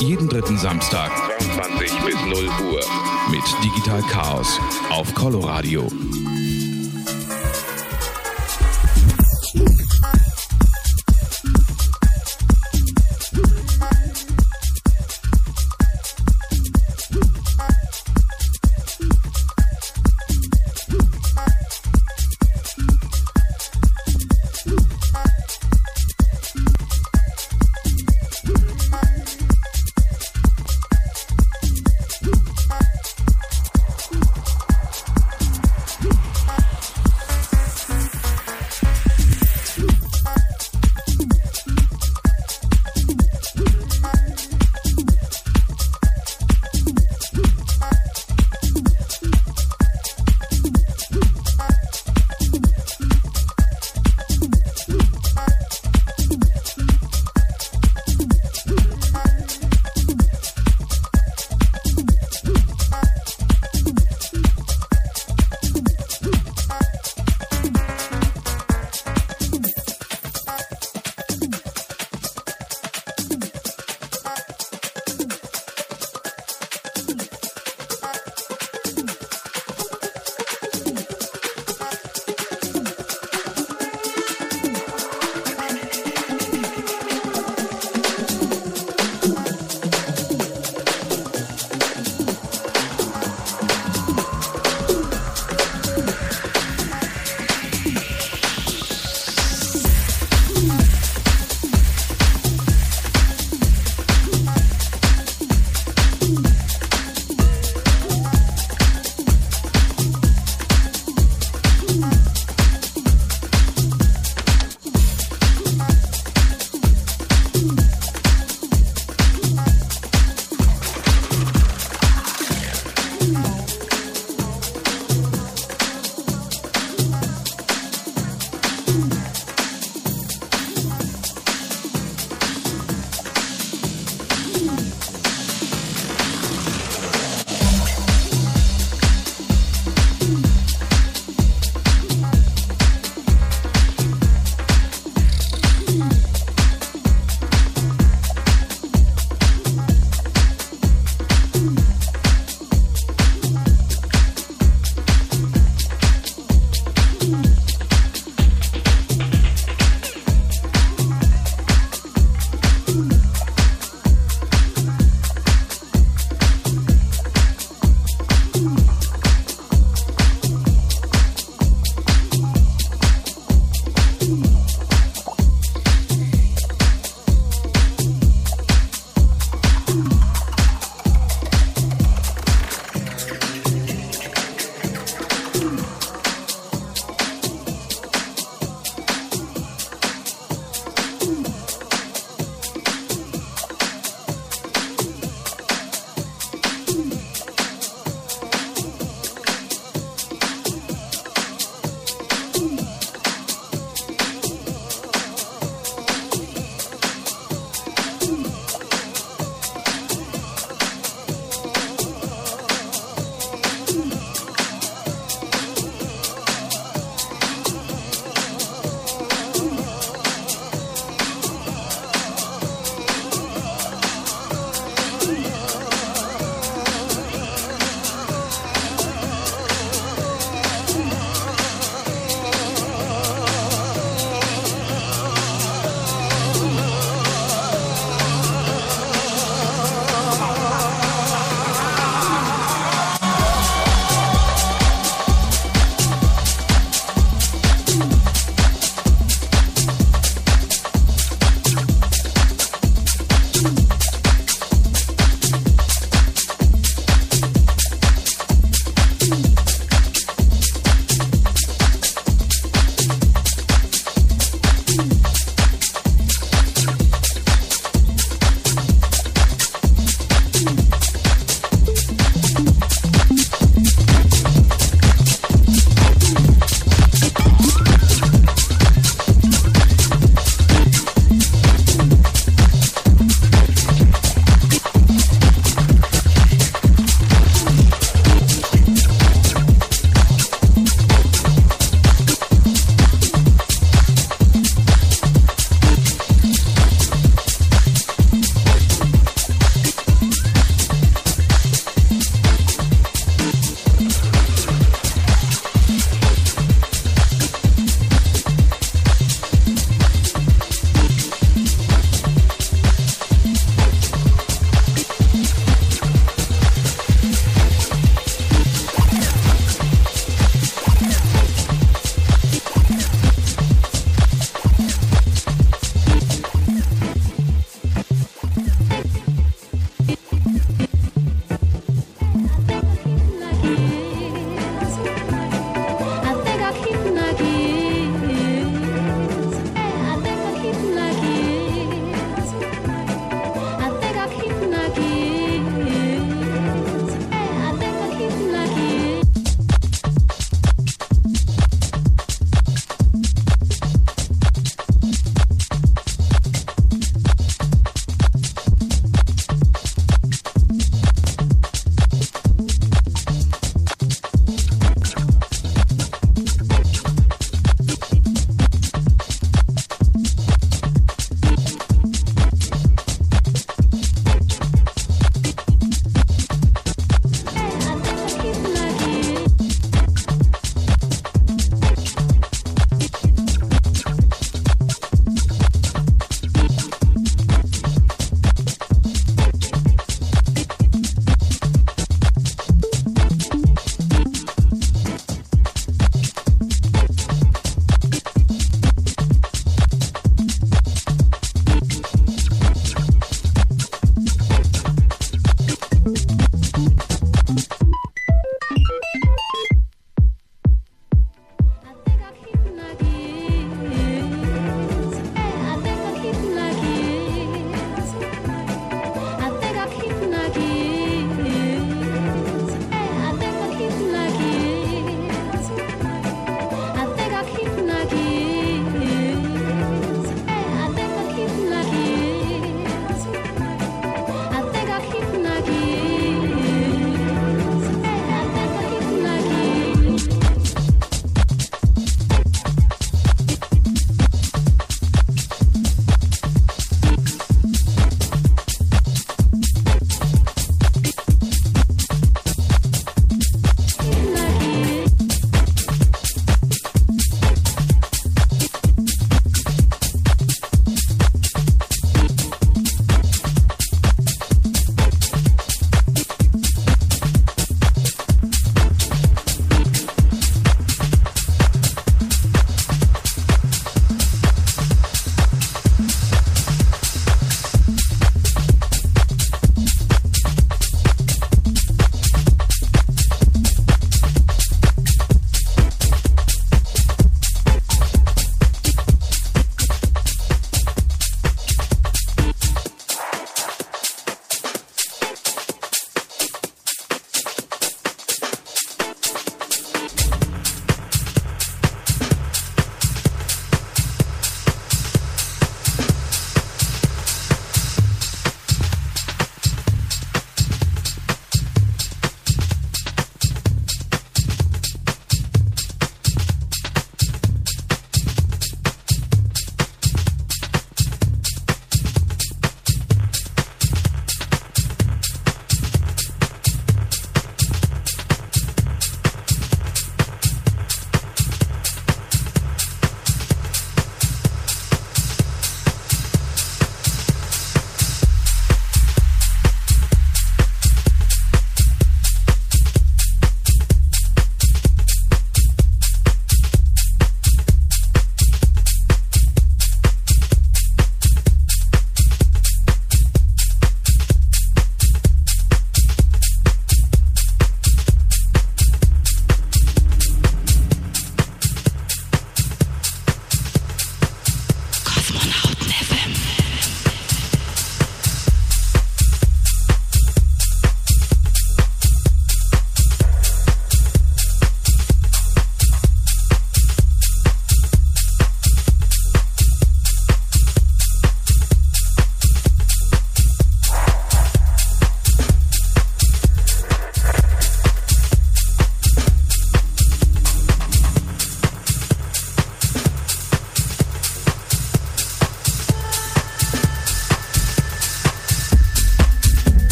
Jeden 0.00 0.30
dritten 0.30 0.56
Samstag 0.56 1.10
22 1.40 1.92
bis 2.06 2.14
0 2.24 2.32
Uhr 2.72 2.80
mit 3.30 3.42
Digital 3.62 4.00
Chaos 4.10 4.58
auf 4.88 5.12
Coloradio. 5.14 5.86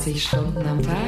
24 0.00 0.18
Stunden 0.18 0.66
am 0.66 0.82
Tag 0.82 0.99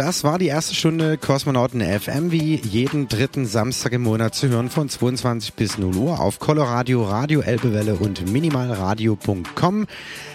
das 0.00 0.24
war 0.24 0.38
die 0.38 0.46
erste 0.46 0.74
Stunde 0.74 1.18
Kosmonauten 1.18 1.82
FM, 1.82 2.32
wie 2.32 2.54
jeden 2.54 3.06
dritten 3.06 3.44
Samstag 3.44 3.92
im 3.92 4.00
Monat 4.00 4.34
zu 4.34 4.48
hören 4.48 4.70
von 4.70 4.88
22 4.88 5.52
bis 5.52 5.76
0 5.76 5.94
Uhr 5.94 6.20
auf 6.20 6.38
Coloradio, 6.38 7.04
Radio 7.04 7.42
Elbewelle 7.42 7.96
und 7.96 8.26
minimalradio.com. 8.32 9.86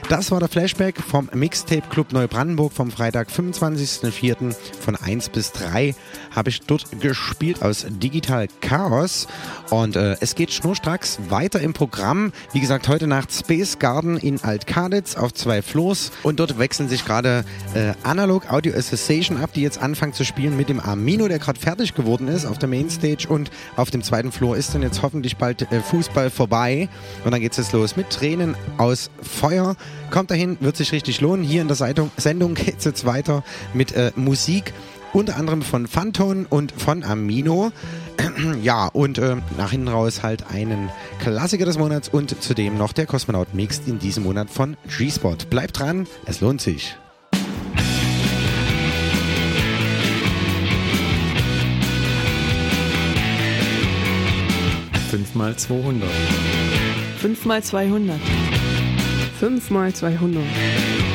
Das 0.08 0.30
war 0.30 0.40
der 0.40 0.50
Flashback 0.50 1.02
vom 1.02 1.32
Mixtape 1.34 1.90
Club 1.90 2.14
Neubrandenburg 2.14 2.74
vom 2.74 2.92
Freitag, 2.92 3.30
25.04. 3.30 4.56
von 4.80 4.96
1 4.96 5.30
bis 5.30 5.52
3 5.54 5.96
habe 6.36 6.50
ich 6.50 6.62
dort 6.62 7.02
gespielt 7.02 7.64
aus 7.64 7.88
Digital 7.90 8.48
Chaos 8.62 9.28
und 9.70 9.96
äh, 9.96 10.16
es 10.20 10.36
geht 10.36 10.52
schnurstracks 10.52 11.20
weiter 11.30 11.60
im 11.60 11.74
Programm. 11.74 12.32
Wie 12.54 12.60
gesagt, 12.60 12.88
heute 12.88 13.08
Nacht 13.08 13.32
Space 13.32 13.80
Garden 13.80 14.18
in 14.18 14.44
Altkaditz 14.44 15.16
auf 15.16 15.34
zwei 15.34 15.62
Floors 15.62 16.12
und 16.24 16.40
dort 16.40 16.60
wechseln 16.60 16.88
sich 16.88 17.06
gerade 17.06 17.46
äh, 17.74 17.94
Analog 18.04 18.52
Audio 18.52 18.74
Association 18.76 19.38
ab, 19.38 19.52
die 19.54 19.62
jetzt 19.62 19.78
anfangen 19.78 20.14
zu 20.14 20.24
spielen 20.24 20.56
mit 20.56 20.70
dem 20.70 20.80
Amino, 20.80 21.28
der 21.28 21.40
gerade 21.40 21.60
fertig 21.60 21.96
geworden 21.96 22.28
ist 22.28 22.46
auf 22.46 22.58
der 22.58 22.70
Mainstage 22.70 23.28
und 23.28 23.50
auf 23.76 23.90
dem 23.90 24.04
zweiten 24.04 24.32
Floor 24.32 24.56
ist 24.56 24.74
dann 24.76 24.82
jetzt 24.82 25.02
hoffentlich 25.02 25.38
bald 25.38 25.72
äh, 25.72 25.82
Fußball 25.82 26.30
vorbei 26.30 26.90
und 27.24 27.32
dann 27.32 27.42
geht's 27.42 27.58
jetzt 27.58 27.74
los 27.74 27.96
mit 27.96 28.10
Tränen 28.10 28.56
aus 28.78 29.10
Feuer. 29.22 29.76
Kommt 30.12 30.32
dahin, 30.32 30.58
wird 30.60 30.78
sich 30.78 30.92
richtig 30.92 31.22
lohnen. 31.22 31.44
Hier 31.44 31.62
in 31.62 31.68
der 31.68 31.76
Seitung, 31.76 32.12
Sendung 32.18 32.54
geht's 32.54 32.86
jetzt 32.86 33.06
weiter 33.06 33.44
mit 33.74 33.94
äh, 33.94 34.12
Musik 34.16 34.74
unter 35.16 35.38
anderem 35.38 35.62
von 35.62 35.88
Phanton 35.88 36.46
und 36.46 36.74
von 36.74 37.04
Amino. 37.04 37.72
ja, 38.62 38.88
und 38.88 39.18
äh, 39.18 39.38
nach 39.58 39.72
hinten 39.72 39.88
raus 39.88 40.24
halt 40.24 40.50
einen 40.52 40.90
Klassiker 41.20 41.66
des 41.66 41.78
Monats 41.78 42.10
und 42.10 42.42
zudem 42.42 42.78
noch 42.78 42.94
der 42.94 43.06
Kosmonaut 43.06 43.54
Mixed 43.54 43.88
in 43.88 44.00
diesem 44.00 44.24
Monat 44.24 44.50
von 44.50 44.78
G-Spot. 44.98 45.38
Bleibt 45.50 45.80
dran, 45.80 46.08
es 46.26 46.42
lohnt 46.42 46.62
sich. 46.62 46.96
Fünf 55.10 55.34
mal 55.34 55.56
200. 55.56 56.10
5 57.20 57.46
mal 57.46 57.64
200. 57.64 58.20
5 59.40 59.70
mal 59.70 59.94
200. 59.94 60.44
5 60.44 61.15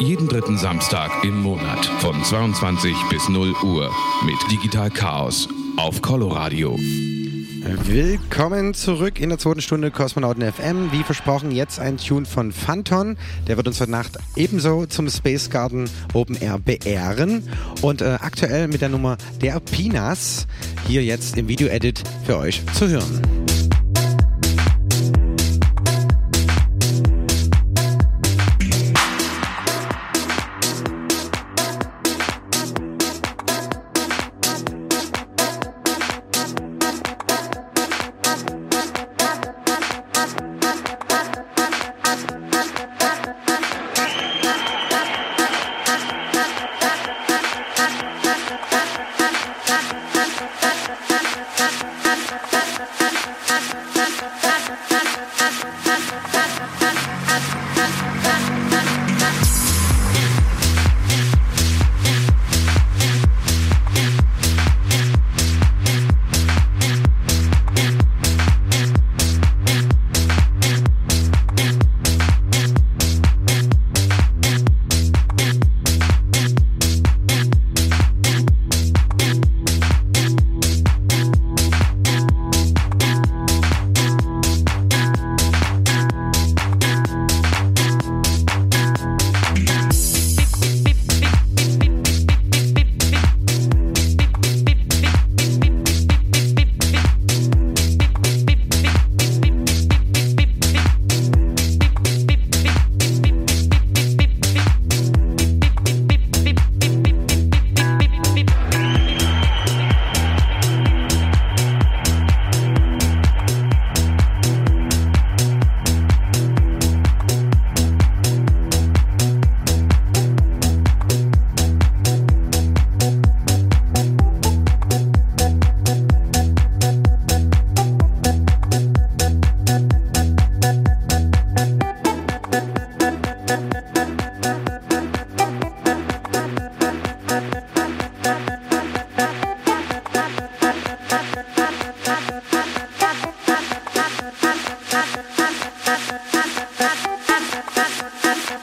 Jeden 0.00 0.28
dritten 0.28 0.56
Samstag 0.56 1.10
im 1.24 1.42
Monat 1.42 1.84
von 2.00 2.24
22 2.24 2.96
bis 3.10 3.28
0 3.28 3.54
Uhr 3.62 3.94
mit 4.24 4.36
Digital 4.50 4.88
Chaos 4.88 5.46
auf 5.76 6.00
Coloradio. 6.00 6.74
Willkommen 7.84 8.72
zurück 8.72 9.20
in 9.20 9.28
der 9.28 9.36
zweiten 9.36 9.60
Stunde 9.60 9.90
Kosmonauten 9.90 10.50
FM. 10.50 10.90
Wie 10.90 11.02
versprochen, 11.02 11.50
jetzt 11.50 11.78
ein 11.78 11.98
Tune 11.98 12.24
von 12.24 12.50
Phanton. 12.50 13.18
Der 13.46 13.58
wird 13.58 13.66
uns 13.66 13.78
heute 13.78 13.90
Nacht 13.90 14.16
ebenso 14.36 14.86
zum 14.86 15.10
Space 15.10 15.50
Garden 15.50 15.90
Open 16.14 16.40
Air 16.40 16.58
beehren. 16.58 17.46
Und 17.82 18.00
äh, 18.00 18.16
aktuell 18.22 18.68
mit 18.68 18.80
der 18.80 18.88
Nummer 18.88 19.18
Der 19.42 19.60
Pinas 19.60 20.46
hier 20.88 21.04
jetzt 21.04 21.36
im 21.36 21.46
Video-Edit 21.46 22.02
für 22.24 22.38
euch 22.38 22.62
zu 22.72 22.88
hören. 22.88 23.49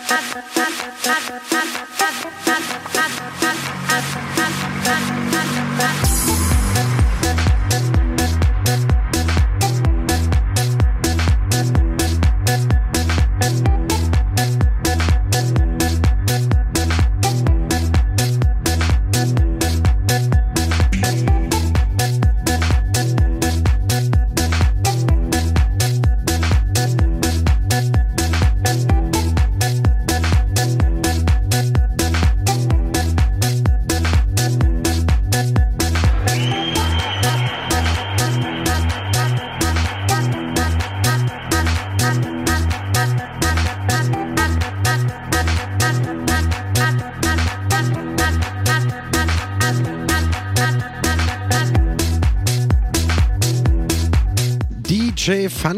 Thank 0.09 1.81
you. 1.81 1.86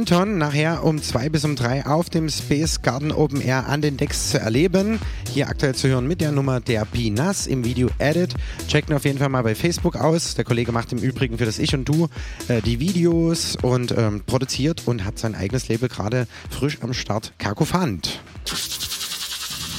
Python 0.10 0.40
nachher 0.40 0.84
um 0.84 1.00
zwei 1.04 1.30
bis 1.30 1.46
um 1.46 1.56
drei 1.56 1.86
auf 1.86 2.10
dem 2.10 2.30
Space 2.30 2.82
Garden 2.82 3.12
Open 3.12 3.42
Air 3.42 3.68
an 3.68 3.84
den 3.84 3.96
Decks 3.96 4.32
zu 4.32 4.40
erleben. 4.40 5.00
Hier 5.32 5.50
aktuell 5.50 5.76
zu 5.76 5.88
hören 5.88 6.08
mit 6.08 6.20
der 6.20 6.32
Nummer 6.32 6.60
der 6.62 6.84
Pinas 6.86 7.46
im 7.46 7.64
Video 7.64 7.90
Edit. 8.00 8.34
Checkt 8.68 8.90
ihn 8.90 8.96
auf 8.96 9.06
jeden 9.06 9.20
Fall 9.20 9.30
mal 9.30 9.44
bei 9.44 9.54
Facebook 9.54 9.96
aus. 9.96 10.34
Der 10.34 10.46
Kollege 10.46 10.72
macht 10.72 10.92
im 10.94 10.98
Übrigen 10.98 11.38
für 11.38 11.46
das 11.46 11.60
Ich 11.60 11.76
und 11.76 11.88
Du 11.88 12.10
äh, 12.48 12.60
die 12.64 12.80
Videos 12.80 13.56
und 13.62 13.96
ähm, 13.96 14.24
produziert 14.26 14.82
und 14.88 15.06
hat 15.06 15.20
sein 15.20 15.36
eigenes 15.36 15.68
Label 15.68 15.90
gerade 15.90 16.26
frisch 16.50 16.80
am 16.82 16.96
Start, 16.96 17.34
Karkophant. 17.38 18.20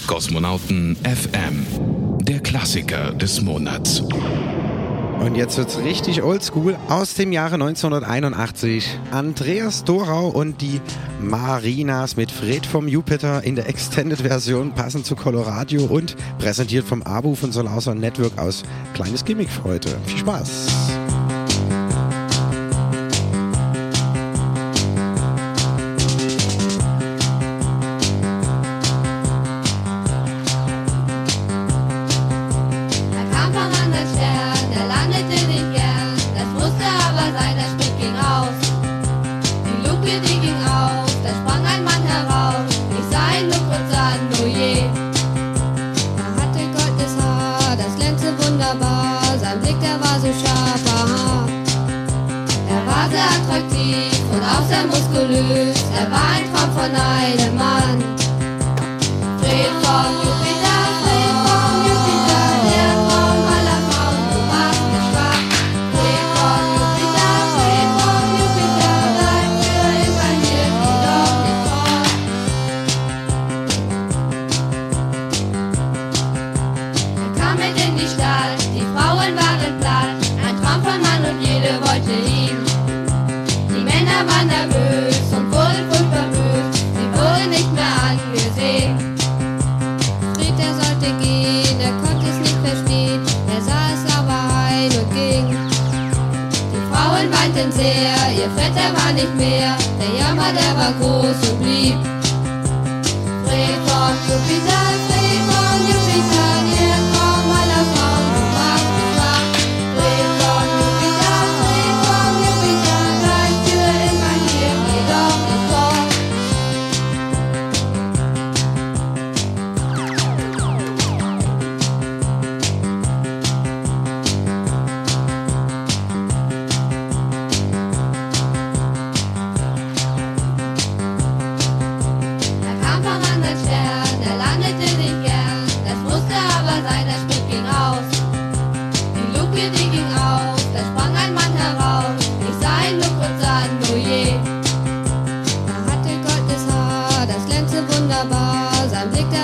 Kosmonauten 0.07 0.97
FM, 1.03 1.67
der 2.21 2.39
Klassiker 2.39 3.11
des 3.15 3.41
Monats. 3.41 4.05
Und 5.21 5.37
jetzt 5.37 5.59
wird's 5.59 5.79
richtig 5.79 6.23
oldschool 6.23 6.77
aus 6.89 7.15
dem 7.15 7.31
Jahre 7.31 7.55
1981. 7.55 8.99
Andreas 9.11 9.85
Dorau 9.85 10.29
und 10.29 10.63
die 10.63 10.81
Marinas 11.21 12.17
mit 12.17 12.33
Fred 12.33 12.65
vom 12.65 12.89
Jupiter 12.89 13.45
in 13.45 13.55
der 13.55 13.69
Extended-Version 13.69 14.73
passend 14.73 15.05
zu 15.05 15.17
Coloradio 15.17 15.85
und 15.85 16.17
präsentiert 16.39 16.87
vom 16.87 17.03
ABU 17.03 17.35
von 17.35 17.53
Solauser 17.53 17.95
Network 17.95 18.39
aus. 18.39 18.63
Kleines 18.95 19.25
Gimmick 19.25 19.51
für 19.51 19.65
heute. 19.65 19.91
Viel 20.07 20.19
Spaß! 20.19 20.90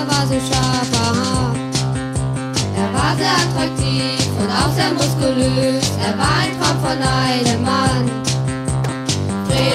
war 0.07 0.25
so 0.25 0.35
scharf, 0.35 0.89
aha. 0.93 1.53
Er 2.75 2.93
war 2.93 3.15
sehr 3.17 3.35
attraktiv 3.43 4.27
und 4.39 4.49
auch 4.49 4.71
sehr 4.73 4.91
muskulös. 4.93 5.83
Er 6.05 6.17
war 6.17 6.37
ein 6.43 6.53
Traum 6.59 6.79
von 6.79 6.97
einem 7.01 7.61
Mann. 7.63 8.05
Dreh 9.47 9.73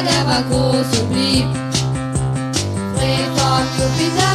I 0.00 0.02
never 0.02 0.48
go 0.48 0.72
to 0.72 0.82
sleep. 0.82 1.44
Pray 2.96 3.20
for 3.36 3.60
Jupiter. 3.76 4.29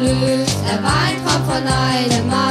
gelöst, 0.00 0.56
er 0.66 0.82
weint 0.82 1.24
kommt 1.24 1.46
von 1.46 1.62
einem 1.62 2.28
Mann. 2.28 2.43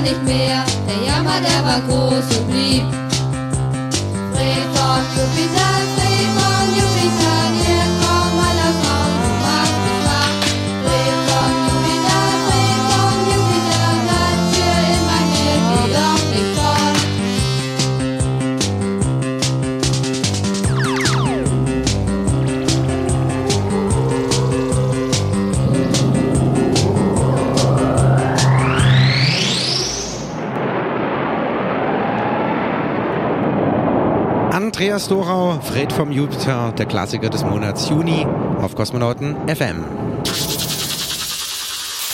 nicht 0.00 0.22
mehr. 0.24 0.64
Der 0.86 1.06
Jammer, 1.06 1.40
der 1.40 1.64
war 1.64 1.80
groß 1.88 2.49
Lorau, 35.30 35.60
Fred 35.60 35.92
vom 35.92 36.10
Jupiter, 36.10 36.72
der 36.76 36.86
Klassiker 36.86 37.30
des 37.30 37.44
Monats 37.44 37.88
Juni 37.88 38.26
auf 38.58 38.74
Kosmonauten 38.74 39.36
FM. 39.46 39.84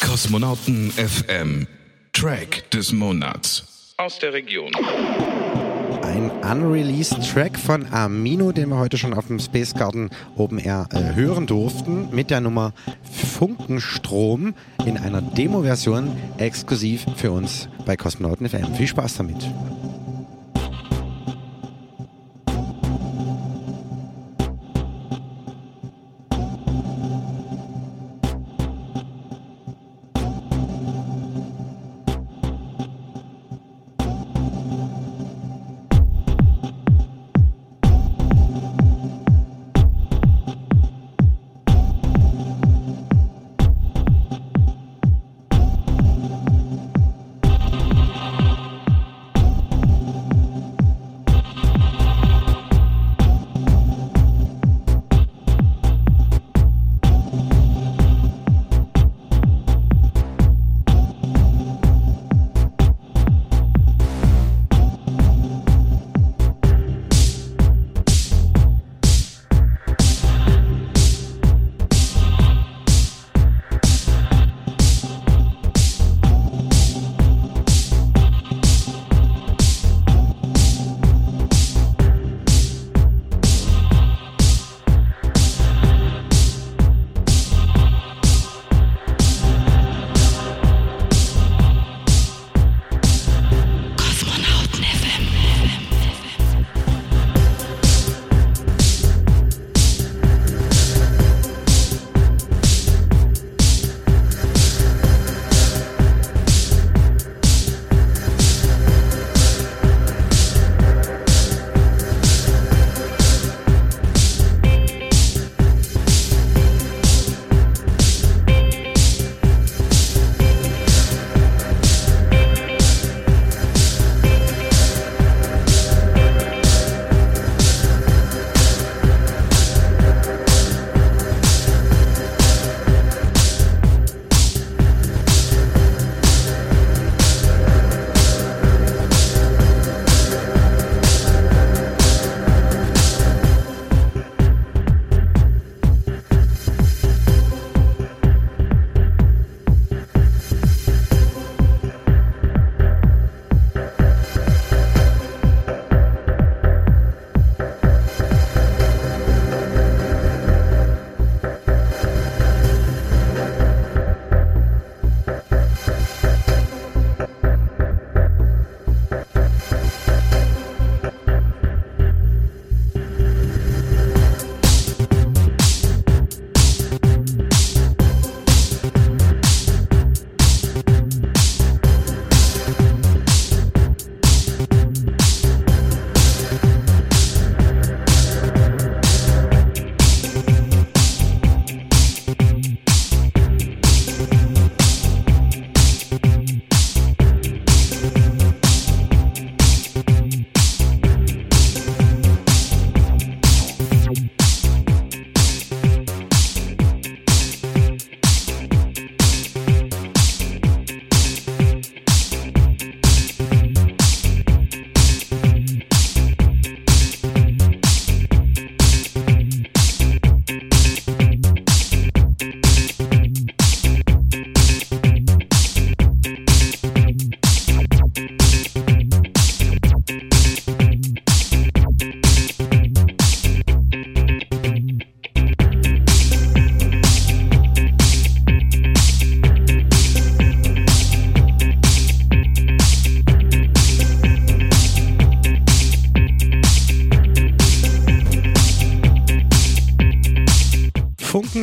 Kosmonauten 0.06 0.90
FM, 0.90 1.66
Track 2.12 2.70
des 2.72 2.92
Monats 2.92 3.94
aus 3.96 4.18
der 4.18 4.34
Region. 4.34 4.70
Ein 6.02 6.30
unreleased 6.42 7.32
Track 7.32 7.58
von 7.58 7.90
Amino, 7.90 8.52
den 8.52 8.68
wir 8.68 8.76
heute 8.76 8.98
schon 8.98 9.14
auf 9.14 9.28
dem 9.28 9.38
Space 9.38 9.72
Garden 9.72 10.10
Open 10.36 10.58
Air 10.58 10.86
äh, 10.92 11.14
hören 11.14 11.46
durften, 11.46 12.10
mit 12.14 12.28
der 12.28 12.42
Nummer 12.42 12.74
Funkenstrom 13.02 14.54
in 14.84 14.98
einer 14.98 15.22
Demo-Version 15.22 16.14
exklusiv 16.36 17.06
für 17.16 17.30
uns 17.32 17.70
bei 17.86 17.96
Kosmonauten 17.96 18.46
FM. 18.46 18.74
Viel 18.74 18.88
Spaß 18.88 19.16
damit. 19.16 19.42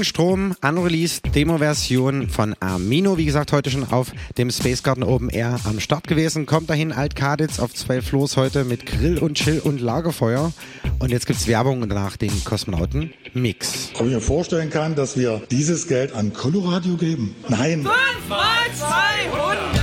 Funkenstrom, 0.04 0.54
unreleased 0.62 1.34
Demo-Version 1.34 2.28
von 2.28 2.56
Amino, 2.60 3.18
wie 3.18 3.24
gesagt, 3.24 3.54
heute 3.54 3.72
schon 3.72 3.86
auf 3.90 4.12
dem 4.38 4.52
Space 4.52 4.84
Garden 4.84 5.02
Open 5.02 5.30
Air 5.30 5.62
am 5.64 5.80
Start 5.80 6.08
gewesen. 6.08 6.46
Kommt 6.46 6.70
dahin, 6.70 6.92
Alt-Kaditz 6.92 7.58
auf 7.60 7.74
zwei 7.74 8.02
Floors 8.02 8.36
heute 8.36 8.66
mit 8.66 8.86
Grill 8.86 9.18
und 9.18 9.36
Chill 9.36 9.60
und 9.60 9.80
Lagerfeuer. 9.80 10.52
Und 11.00 11.12
jetzt 11.12 11.26
gibt's 11.26 11.48
Werbung 11.48 11.82
und 11.82 11.88
danach 11.88 12.18
den 12.18 12.44
Kosmonauten 12.44 13.14
Mix. 13.34 13.92
Ob 13.94 14.08
ich 14.08 14.12
mir 14.12 14.20
vorstellen 14.20 14.70
kann, 14.70 14.96
dass 14.96 15.16
wir 15.16 15.42
dieses 15.50 15.88
Geld 15.88 16.14
an 16.14 16.34
Coloradio 16.34 16.98
geben? 16.98 17.34
Nein. 17.48 17.84
5 17.84 17.88
mal 18.28 18.40
200. 18.74 19.83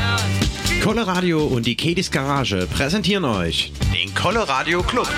Coloradio 0.83 1.45
und 1.45 1.67
die 1.67 1.77
Kedis 1.77 2.11
Garage 2.11 2.67
präsentieren 2.67 3.27
euch 3.27 3.71
den 3.93 4.15
Coloradio 4.15 4.83
Club. 4.83 5.09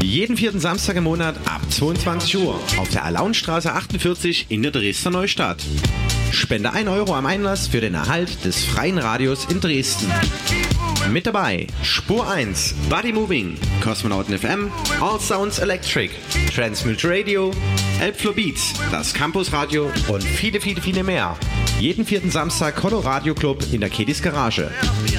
Jeden 0.00 0.38
vierten 0.38 0.60
Samstag 0.60 0.96
im 0.96 1.04
Monat 1.04 1.36
ab 1.44 1.60
22 1.70 2.38
Uhr 2.38 2.54
auf 2.78 2.88
der 2.88 3.04
Alaunstraße 3.04 3.72
48 3.72 4.46
in 4.48 4.62
der 4.62 4.72
Dresdner 4.72 5.10
Neustadt. 5.10 5.62
Spende 6.32 6.72
1 6.72 6.88
Euro 6.88 7.14
am 7.14 7.26
Einlass 7.26 7.66
für 7.68 7.82
den 7.82 7.92
Erhalt 7.92 8.46
des 8.46 8.64
freien 8.64 8.96
Radios 8.96 9.44
in 9.44 9.60
Dresden. 9.60 10.10
Mit 11.10 11.26
dabei 11.26 11.66
Spur 11.82 12.28
1, 12.28 12.74
Body 12.88 13.12
Moving, 13.12 13.56
Kosmonauten 13.82 14.36
FM, 14.38 14.70
All 15.00 15.20
Sounds 15.20 15.58
Electric, 15.58 16.10
Transmute 16.54 17.08
Radio, 17.08 17.52
Elbflow 18.00 18.32
Beats, 18.32 18.72
das 18.90 19.12
Campus 19.12 19.52
Radio 19.52 19.90
und 20.08 20.22
viele, 20.22 20.60
viele, 20.60 20.80
viele 20.80 21.04
mehr. 21.04 21.36
Jeden 21.78 22.04
vierten 22.04 22.30
Samstag 22.30 22.76
Coloradio 22.76 23.34
Club 23.34 23.64
in 23.72 23.80
der 23.80 23.90
Kedis 23.90 24.22
Garage. 24.22 24.70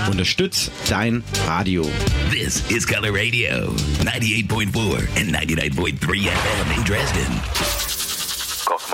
Unterstütz 0.09 0.71
dein 0.89 1.23
Radio. 1.47 1.89
This 2.31 2.63
is 2.69 2.87
Color 2.87 3.13
Radio, 3.13 3.73
98.4 4.03 5.07
and 5.17 5.35
99.3 5.35 6.29
FM 6.29 6.77
in 6.77 6.83
Dresden. 6.83 8.04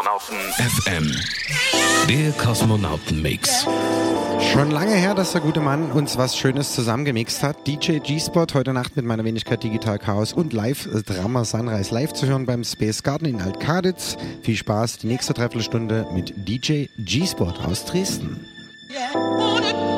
Kosmonauten 0.01 0.37
FM. 0.57 1.15
Der 2.09 2.31
Kosmonauten-Mix. 2.31 3.67
Schon 4.51 4.71
lange 4.71 4.95
her, 4.95 5.13
dass 5.13 5.33
der 5.33 5.41
gute 5.41 5.59
Mann 5.59 5.91
uns 5.91 6.17
was 6.17 6.35
Schönes 6.35 6.73
zusammengemixt 6.73 7.43
hat. 7.43 7.67
DJ 7.67 7.99
G-Spot 7.99 8.47
heute 8.55 8.73
Nacht 8.73 8.95
mit 8.95 9.05
meiner 9.05 9.23
Wenigkeit 9.25 9.61
Digital 9.61 9.99
Chaos 9.99 10.33
und 10.33 10.53
live 10.53 10.87
äh, 10.87 11.03
Drama 11.03 11.45
Sunrise 11.45 11.93
live 11.93 12.13
zu 12.13 12.25
hören 12.25 12.47
beim 12.47 12.63
Space 12.63 13.03
Garden 13.03 13.25
in 13.25 13.41
Altkaditz. 13.41 14.17
Viel 14.41 14.55
Spaß, 14.55 14.97
die 14.97 15.07
nächste 15.07 15.35
Dreiviertelstunde 15.35 16.07
mit 16.15 16.33
DJ 16.35 16.85
G-Spot 16.97 17.53
aus 17.63 17.85
Dresden. 17.85 18.43
Yeah. 18.89 19.90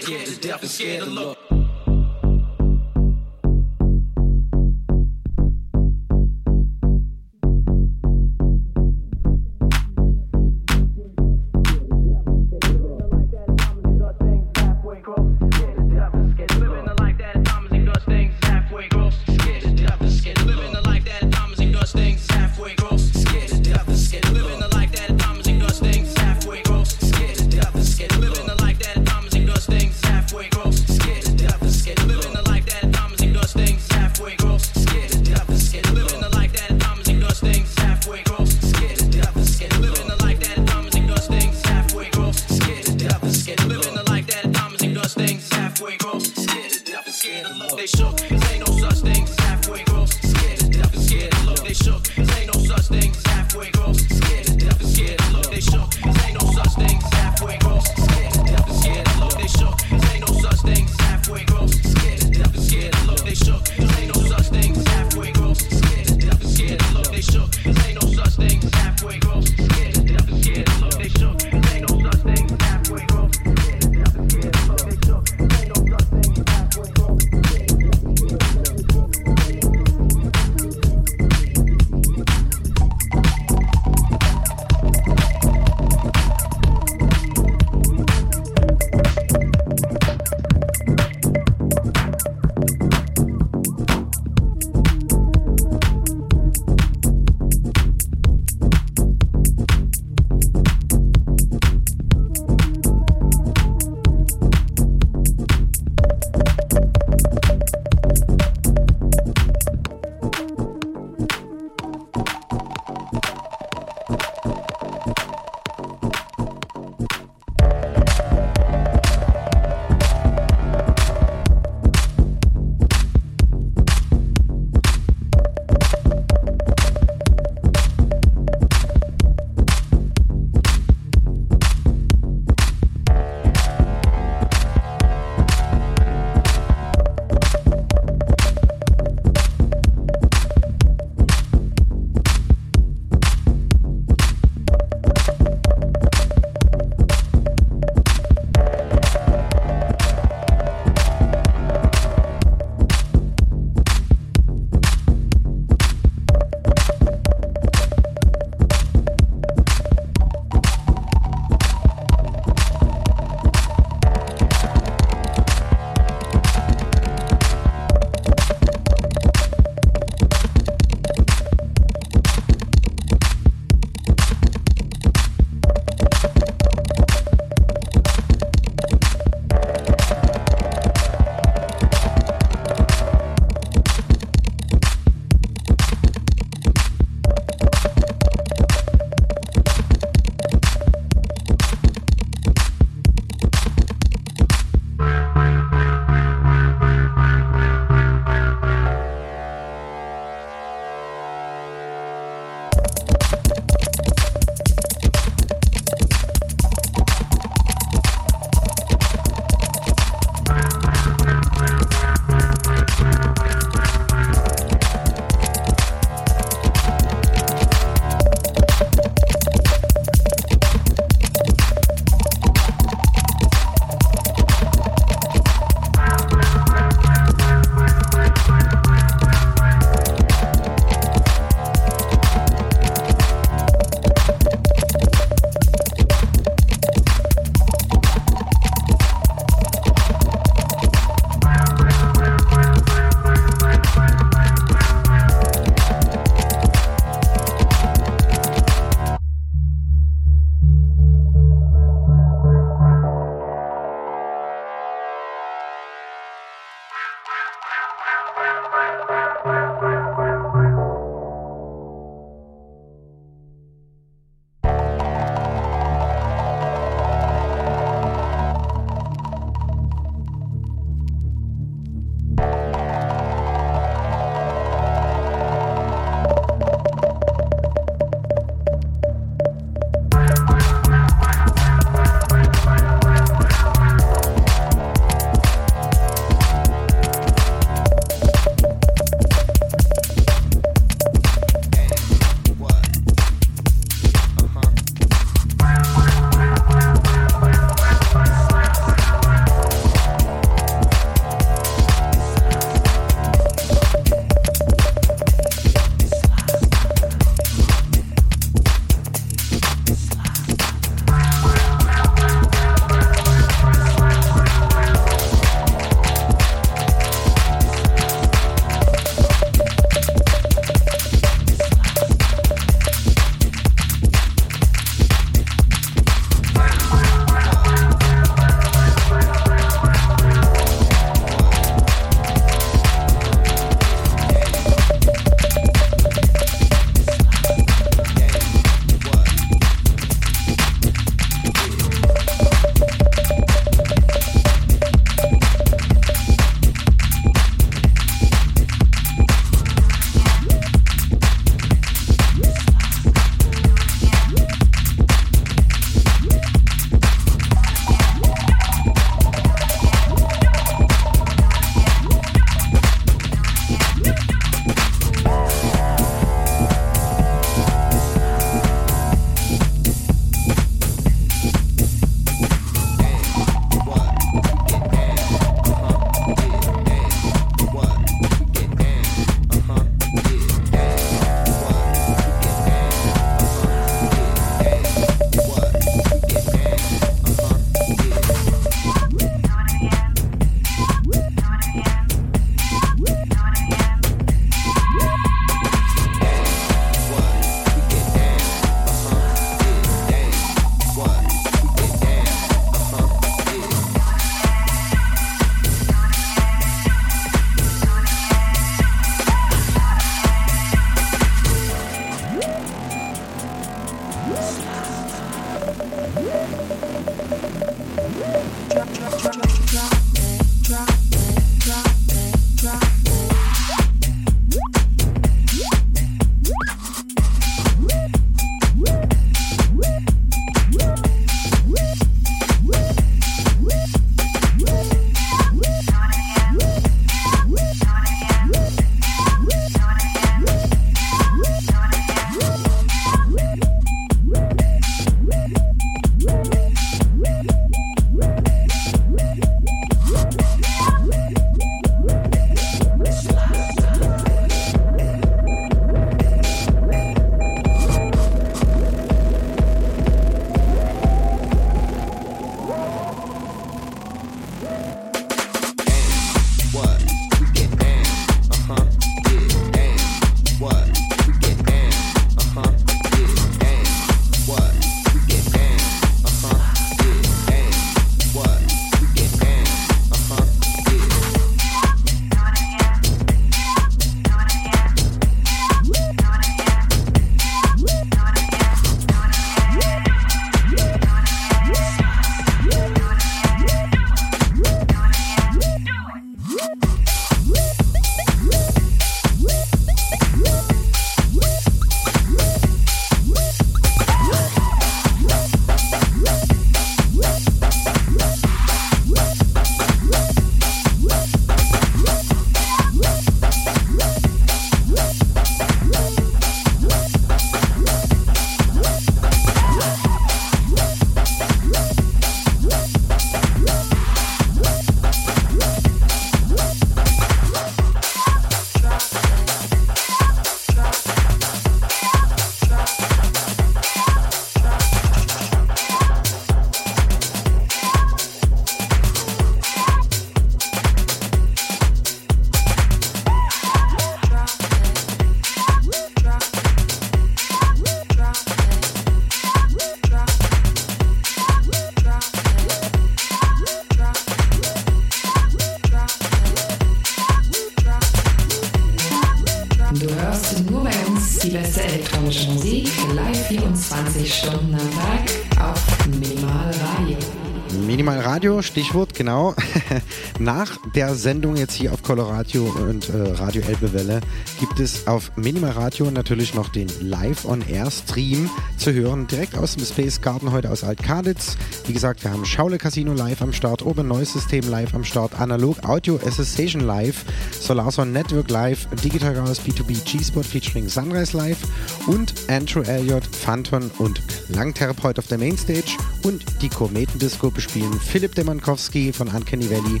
Stichwort, 568.68 569.14
genau. 569.14 569.54
Nach 570.40 570.78
der 570.94 571.16
Sendung 571.16 571.56
jetzt 571.56 571.74
hier 571.74 571.92
auf 571.92 572.04
Coloradio 572.04 572.62
und 572.64 573.08
äh, 573.08 573.32
Radio 573.32 573.60
Elbewelle 573.62 574.20
gibt 574.60 574.78
es 574.78 575.08
auf 575.08 575.32
Minimal 575.36 575.72
Radio 575.72 576.12
natürlich 576.12 576.54
noch 576.54 576.68
den 576.68 576.88
Live-on-Air-Stream 577.00 578.48
zu 578.76 578.92
hören, 578.92 579.26
direkt 579.26 579.58
aus 579.58 579.74
dem 579.74 579.84
Space 579.84 580.20
Garden 580.20 580.52
heute 580.52 580.70
aus 580.70 580.84
Alt-Kaditz. 580.84 581.56
Wie 581.88 581.92
gesagt, 581.92 582.22
wir 582.22 582.30
haben 582.30 582.44
Schaule 582.44 582.78
Casino 582.78 583.14
live 583.14 583.42
am 583.42 583.52
Start, 583.52 583.84
Open 583.84 584.06
Noise 584.06 584.34
System 584.34 584.68
live 584.68 584.94
am 584.94 585.02
Start, 585.02 585.40
Analog 585.40 585.82
Audio 585.84 586.20
Association 586.24 586.82
live, 586.82 587.24
Solarson 587.50 588.12
Network 588.12 588.48
live, 588.48 588.86
Digital 589.02 589.34
Chaos 589.34 589.60
B2B 589.60 590.04
G-Spot 590.04 590.44
featuring 590.44 590.88
Sunrise 590.88 591.36
live 591.36 591.58
und 592.06 592.32
Andrew 592.48 592.82
Elliott, 592.82 593.24
Phantom 593.26 593.90
und 593.98 594.22
Langtherapeut 594.50 595.18
auf 595.18 595.26
der 595.26 595.38
Mainstage 595.38 595.96
und 596.22 596.44
die 596.62 596.68
Kometendisco 596.68 597.50
bespielen 597.50 597.98
Philipp 598.00 598.36
Demankowski 598.36 599.12
von 599.12 599.26
Uncanny 599.26 599.68
Valley, 599.68 600.00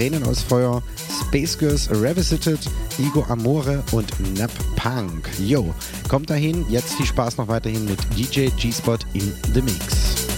Tränen 0.00 0.24
aus 0.24 0.40
Feuer, 0.40 0.82
Space 1.20 1.58
Girls 1.58 1.90
Revisited, 1.90 2.58
Igo 2.98 3.22
Amore 3.28 3.84
und 3.92 4.08
Nap 4.38 4.50
Punk. 4.74 5.28
Yo, 5.38 5.74
kommt 6.08 6.30
dahin, 6.30 6.64
jetzt 6.70 6.94
viel 6.94 7.04
Spaß 7.04 7.36
noch 7.36 7.48
weiterhin 7.48 7.84
mit 7.84 7.98
DJ 8.16 8.46
G-Spot 8.56 8.96
in 9.12 9.30
the 9.52 9.60
Mix. 9.60 10.29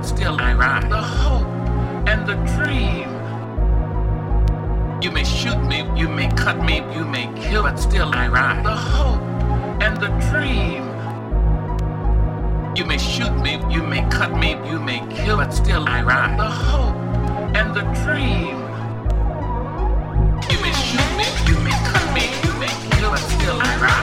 But 0.00 0.06
still 0.06 0.40
I 0.40 0.54
rise. 0.54 0.88
The 0.88 1.02
hope 1.02 1.46
and 2.08 2.26
the 2.26 2.36
dream. 2.56 3.10
You 5.02 5.10
may 5.10 5.24
shoot 5.24 5.60
me, 5.64 5.84
you 5.94 6.08
may 6.08 6.28
cut 6.28 6.56
me, 6.64 6.76
you 6.94 7.04
may 7.04 7.30
kill, 7.36 7.64
but 7.64 7.76
still 7.76 8.10
I 8.14 8.28
rise. 8.28 8.64
The 8.64 8.74
hope 8.74 9.20
and 9.82 9.98
the 9.98 10.08
dream. 10.30 10.84
You 12.76 12.86
may 12.86 12.96
shoot 12.96 13.34
me, 13.42 13.60
you 13.70 13.82
may 13.82 14.00
cut 14.08 14.32
me, 14.38 14.52
you 14.70 14.80
may 14.80 15.00
kill, 15.14 15.36
but 15.36 15.52
still 15.52 15.86
I 15.86 16.00
rise. 16.00 16.34
The 16.38 16.48
hope 16.48 16.96
and 17.54 17.74
the 17.74 17.84
dream. 18.00 18.56
You 20.50 20.58
may 20.64 20.72
shoot 20.72 21.10
me, 21.18 21.26
you 21.46 21.58
may 21.60 21.76
cut 21.92 22.06
me, 22.16 22.24
you 22.44 22.52
may 22.58 22.72
kill, 22.96 23.10
but 23.10 23.18
still 23.18 23.60
I 23.60 23.76
rise. 23.82 23.99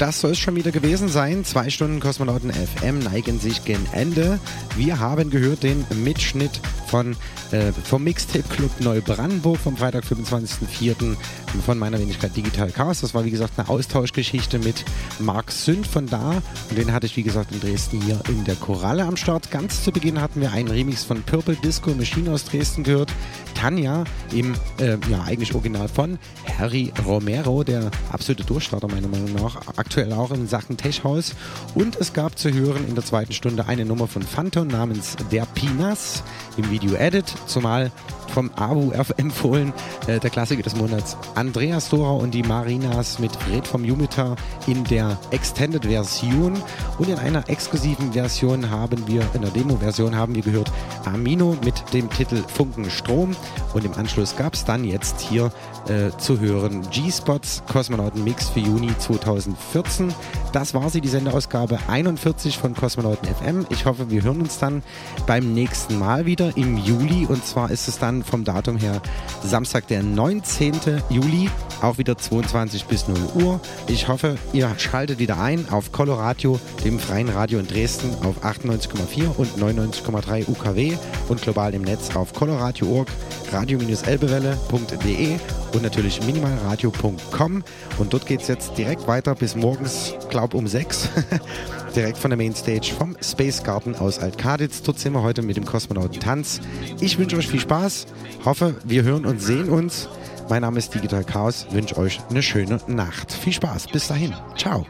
Das 0.00 0.20
soll 0.20 0.30
es 0.30 0.38
schon 0.38 0.56
wieder 0.56 0.70
gewesen 0.70 1.08
sein. 1.08 1.44
Zwei 1.44 1.68
Stunden 1.68 2.00
Kosmonauten 2.00 2.50
FM 2.50 3.00
neigen 3.00 3.38
sich 3.38 3.64
gen 3.66 3.86
Ende. 3.92 4.38
Wir 4.80 4.98
haben 4.98 5.28
gehört 5.28 5.62
den 5.62 5.84
Mitschnitt 6.02 6.58
von, 6.86 7.14
äh, 7.50 7.70
vom 7.70 8.02
Mixtape 8.02 8.48
Club 8.48 8.70
Neubrandenburg 8.80 9.58
vom 9.58 9.76
Freitag, 9.76 10.04
25.04. 10.04 11.18
von 11.66 11.78
meiner 11.78 11.98
Wenigkeit 11.98 12.34
Digital 12.34 12.70
Chaos. 12.70 13.02
Das 13.02 13.12
war, 13.12 13.26
wie 13.26 13.30
gesagt, 13.30 13.58
eine 13.58 13.68
Austauschgeschichte 13.68 14.58
mit 14.58 14.86
Marc 15.18 15.52
Sünd 15.52 15.86
von 15.86 16.06
da. 16.06 16.42
Und 16.70 16.78
den 16.78 16.94
hatte 16.94 17.04
ich, 17.04 17.16
wie 17.18 17.22
gesagt, 17.22 17.52
in 17.52 17.60
Dresden 17.60 18.00
hier 18.00 18.22
in 18.28 18.42
der 18.44 18.56
Koralle 18.56 19.04
am 19.04 19.18
Start. 19.18 19.50
Ganz 19.50 19.84
zu 19.84 19.92
Beginn 19.92 20.18
hatten 20.18 20.40
wir 20.40 20.50
einen 20.50 20.68
Remix 20.68 21.04
von 21.04 21.22
Purple 21.24 21.56
Disco 21.56 21.90
Machine 21.90 22.32
aus 22.32 22.46
Dresden 22.46 22.82
gehört. 22.82 23.12
Tanja 23.54 24.04
im, 24.32 24.54
äh, 24.78 24.96
ja, 25.10 25.24
eigentlich 25.24 25.54
Original 25.54 25.88
von 25.88 26.18
Harry 26.58 26.90
Romero, 27.04 27.64
der 27.64 27.90
absolute 28.10 28.44
Durchstarter 28.44 28.88
meiner 28.88 29.08
Meinung 29.08 29.34
nach, 29.34 29.60
aktuell 29.76 30.14
auch 30.14 30.30
in 30.30 30.48
Sachen 30.48 30.78
Tech-Haus. 30.78 31.34
Und 31.74 31.96
es 31.96 32.14
gab 32.14 32.38
zu 32.38 32.50
hören 32.50 32.88
in 32.88 32.94
der 32.94 33.04
zweiten 33.04 33.34
Stunde 33.34 33.66
eine 33.66 33.84
Nummer 33.84 34.06
von 34.06 34.22
Phantom 34.22 34.69
namens 34.70 35.16
Der 35.30 35.46
Pinas 35.54 36.22
im 36.56 36.70
Video 36.70 36.94
Edit, 36.94 37.32
zumal 37.46 37.90
vom 38.30 38.50
Abu 38.56 38.92
empfohlen, 39.16 39.72
äh, 40.06 40.18
der 40.18 40.30
Klassiker 40.30 40.62
des 40.62 40.76
Monats. 40.76 41.16
Andreas 41.34 41.88
Dora 41.88 42.12
und 42.12 42.32
die 42.32 42.42
Marinas 42.42 43.18
mit 43.18 43.34
Fred 43.36 43.66
vom 43.66 43.84
Jupiter 43.84 44.36
in 44.66 44.84
der 44.84 45.18
Extended-Version 45.30 46.62
und 46.98 47.08
in 47.08 47.18
einer 47.18 47.48
exklusiven 47.48 48.12
Version 48.12 48.70
haben 48.70 49.06
wir, 49.06 49.22
in 49.34 49.42
der 49.42 49.50
Demo-Version 49.50 50.16
haben 50.16 50.34
wir 50.34 50.42
gehört 50.42 50.70
Amino 51.04 51.56
mit 51.64 51.82
dem 51.92 52.08
Titel 52.10 52.42
Funkenstrom 52.46 53.36
und 53.74 53.84
im 53.84 53.94
Anschluss 53.94 54.36
gab 54.36 54.54
es 54.54 54.64
dann 54.64 54.84
jetzt 54.84 55.20
hier 55.20 55.52
äh, 55.88 56.10
zu 56.18 56.40
hören 56.40 56.88
G-Spots 56.90 57.62
Kosmonauten 57.70 58.22
Mix 58.24 58.48
für 58.50 58.60
Juni 58.60 58.96
2014. 58.98 60.12
Das 60.52 60.74
war 60.74 60.90
sie, 60.90 61.00
die 61.00 61.08
Sendeausgabe 61.08 61.78
41 61.88 62.58
von 62.58 62.74
Kosmonauten 62.74 63.28
FM. 63.28 63.66
Ich 63.70 63.86
hoffe, 63.86 64.10
wir 64.10 64.22
hören 64.22 64.40
uns 64.40 64.58
dann 64.58 64.82
beim 65.26 65.52
nächsten 65.54 65.98
Mal 65.98 66.26
wieder 66.26 66.56
im 66.56 66.76
Juli 66.76 67.26
und 67.26 67.44
zwar 67.44 67.70
ist 67.70 67.88
es 67.88 67.98
dann 67.98 68.19
vom 68.22 68.44
Datum 68.44 68.76
her 68.76 69.00
Samstag, 69.42 69.86
der 69.88 70.02
19. 70.02 70.72
Juli, 71.08 71.50
auch 71.82 71.98
wieder 71.98 72.16
22 72.16 72.84
bis 72.86 73.08
0 73.08 73.16
Uhr. 73.42 73.60
Ich 73.86 74.08
hoffe, 74.08 74.36
ihr 74.52 74.70
schaltet 74.78 75.18
wieder 75.18 75.38
ein 75.40 75.68
auf 75.70 75.92
Coloradio, 75.92 76.60
dem 76.84 76.98
freien 76.98 77.28
Radio 77.28 77.58
in 77.58 77.66
Dresden 77.66 78.14
auf 78.24 78.44
98,4 78.44 79.36
und 79.36 79.58
99,3 79.58 80.48
UKW 80.48 80.96
und 81.28 81.42
global 81.42 81.74
im 81.74 81.82
Netz 81.82 82.14
auf 82.14 82.32
coloradio.org, 82.32 83.08
radio-elbewelle.de 83.52 85.38
und 85.72 85.82
natürlich 85.82 86.24
minimalradio.com 86.24 87.64
und 87.98 88.12
dort 88.12 88.26
geht 88.26 88.42
es 88.42 88.48
jetzt 88.48 88.76
direkt 88.76 89.06
weiter 89.06 89.34
bis 89.34 89.56
morgens, 89.56 90.14
glaub 90.28 90.54
um 90.54 90.66
6 90.66 91.08
direkt 91.94 92.18
von 92.18 92.30
der 92.30 92.38
Mainstage 92.38 92.92
vom 92.96 93.16
Space 93.22 93.62
Garden 93.62 93.94
aus 93.94 94.18
Altkaditz. 94.18 94.82
Dort 94.82 94.98
sind 94.98 95.12
wir 95.12 95.22
heute 95.22 95.42
mit 95.42 95.56
dem 95.56 95.64
Kosmonauten 95.64 96.20
Tanz. 96.20 96.60
Ich 97.00 97.18
wünsche 97.18 97.36
euch 97.36 97.48
viel 97.48 97.60
Spaß, 97.60 98.06
hoffe, 98.44 98.76
wir 98.84 99.02
hören 99.02 99.26
und 99.26 99.40
sehen 99.40 99.68
uns. 99.68 100.08
Mein 100.48 100.62
Name 100.62 100.78
ist 100.78 100.94
Digital 100.94 101.24
Chaos, 101.24 101.66
wünsche 101.70 101.96
euch 101.96 102.20
eine 102.28 102.42
schöne 102.42 102.80
Nacht. 102.86 103.32
Viel 103.32 103.52
Spaß, 103.52 103.88
bis 103.88 104.08
dahin. 104.08 104.34
Ciao. 104.56 104.86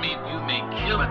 me, 0.00 0.10
you 0.10 0.40
may 0.46 0.60
kill, 0.76 0.98
but 0.98 1.10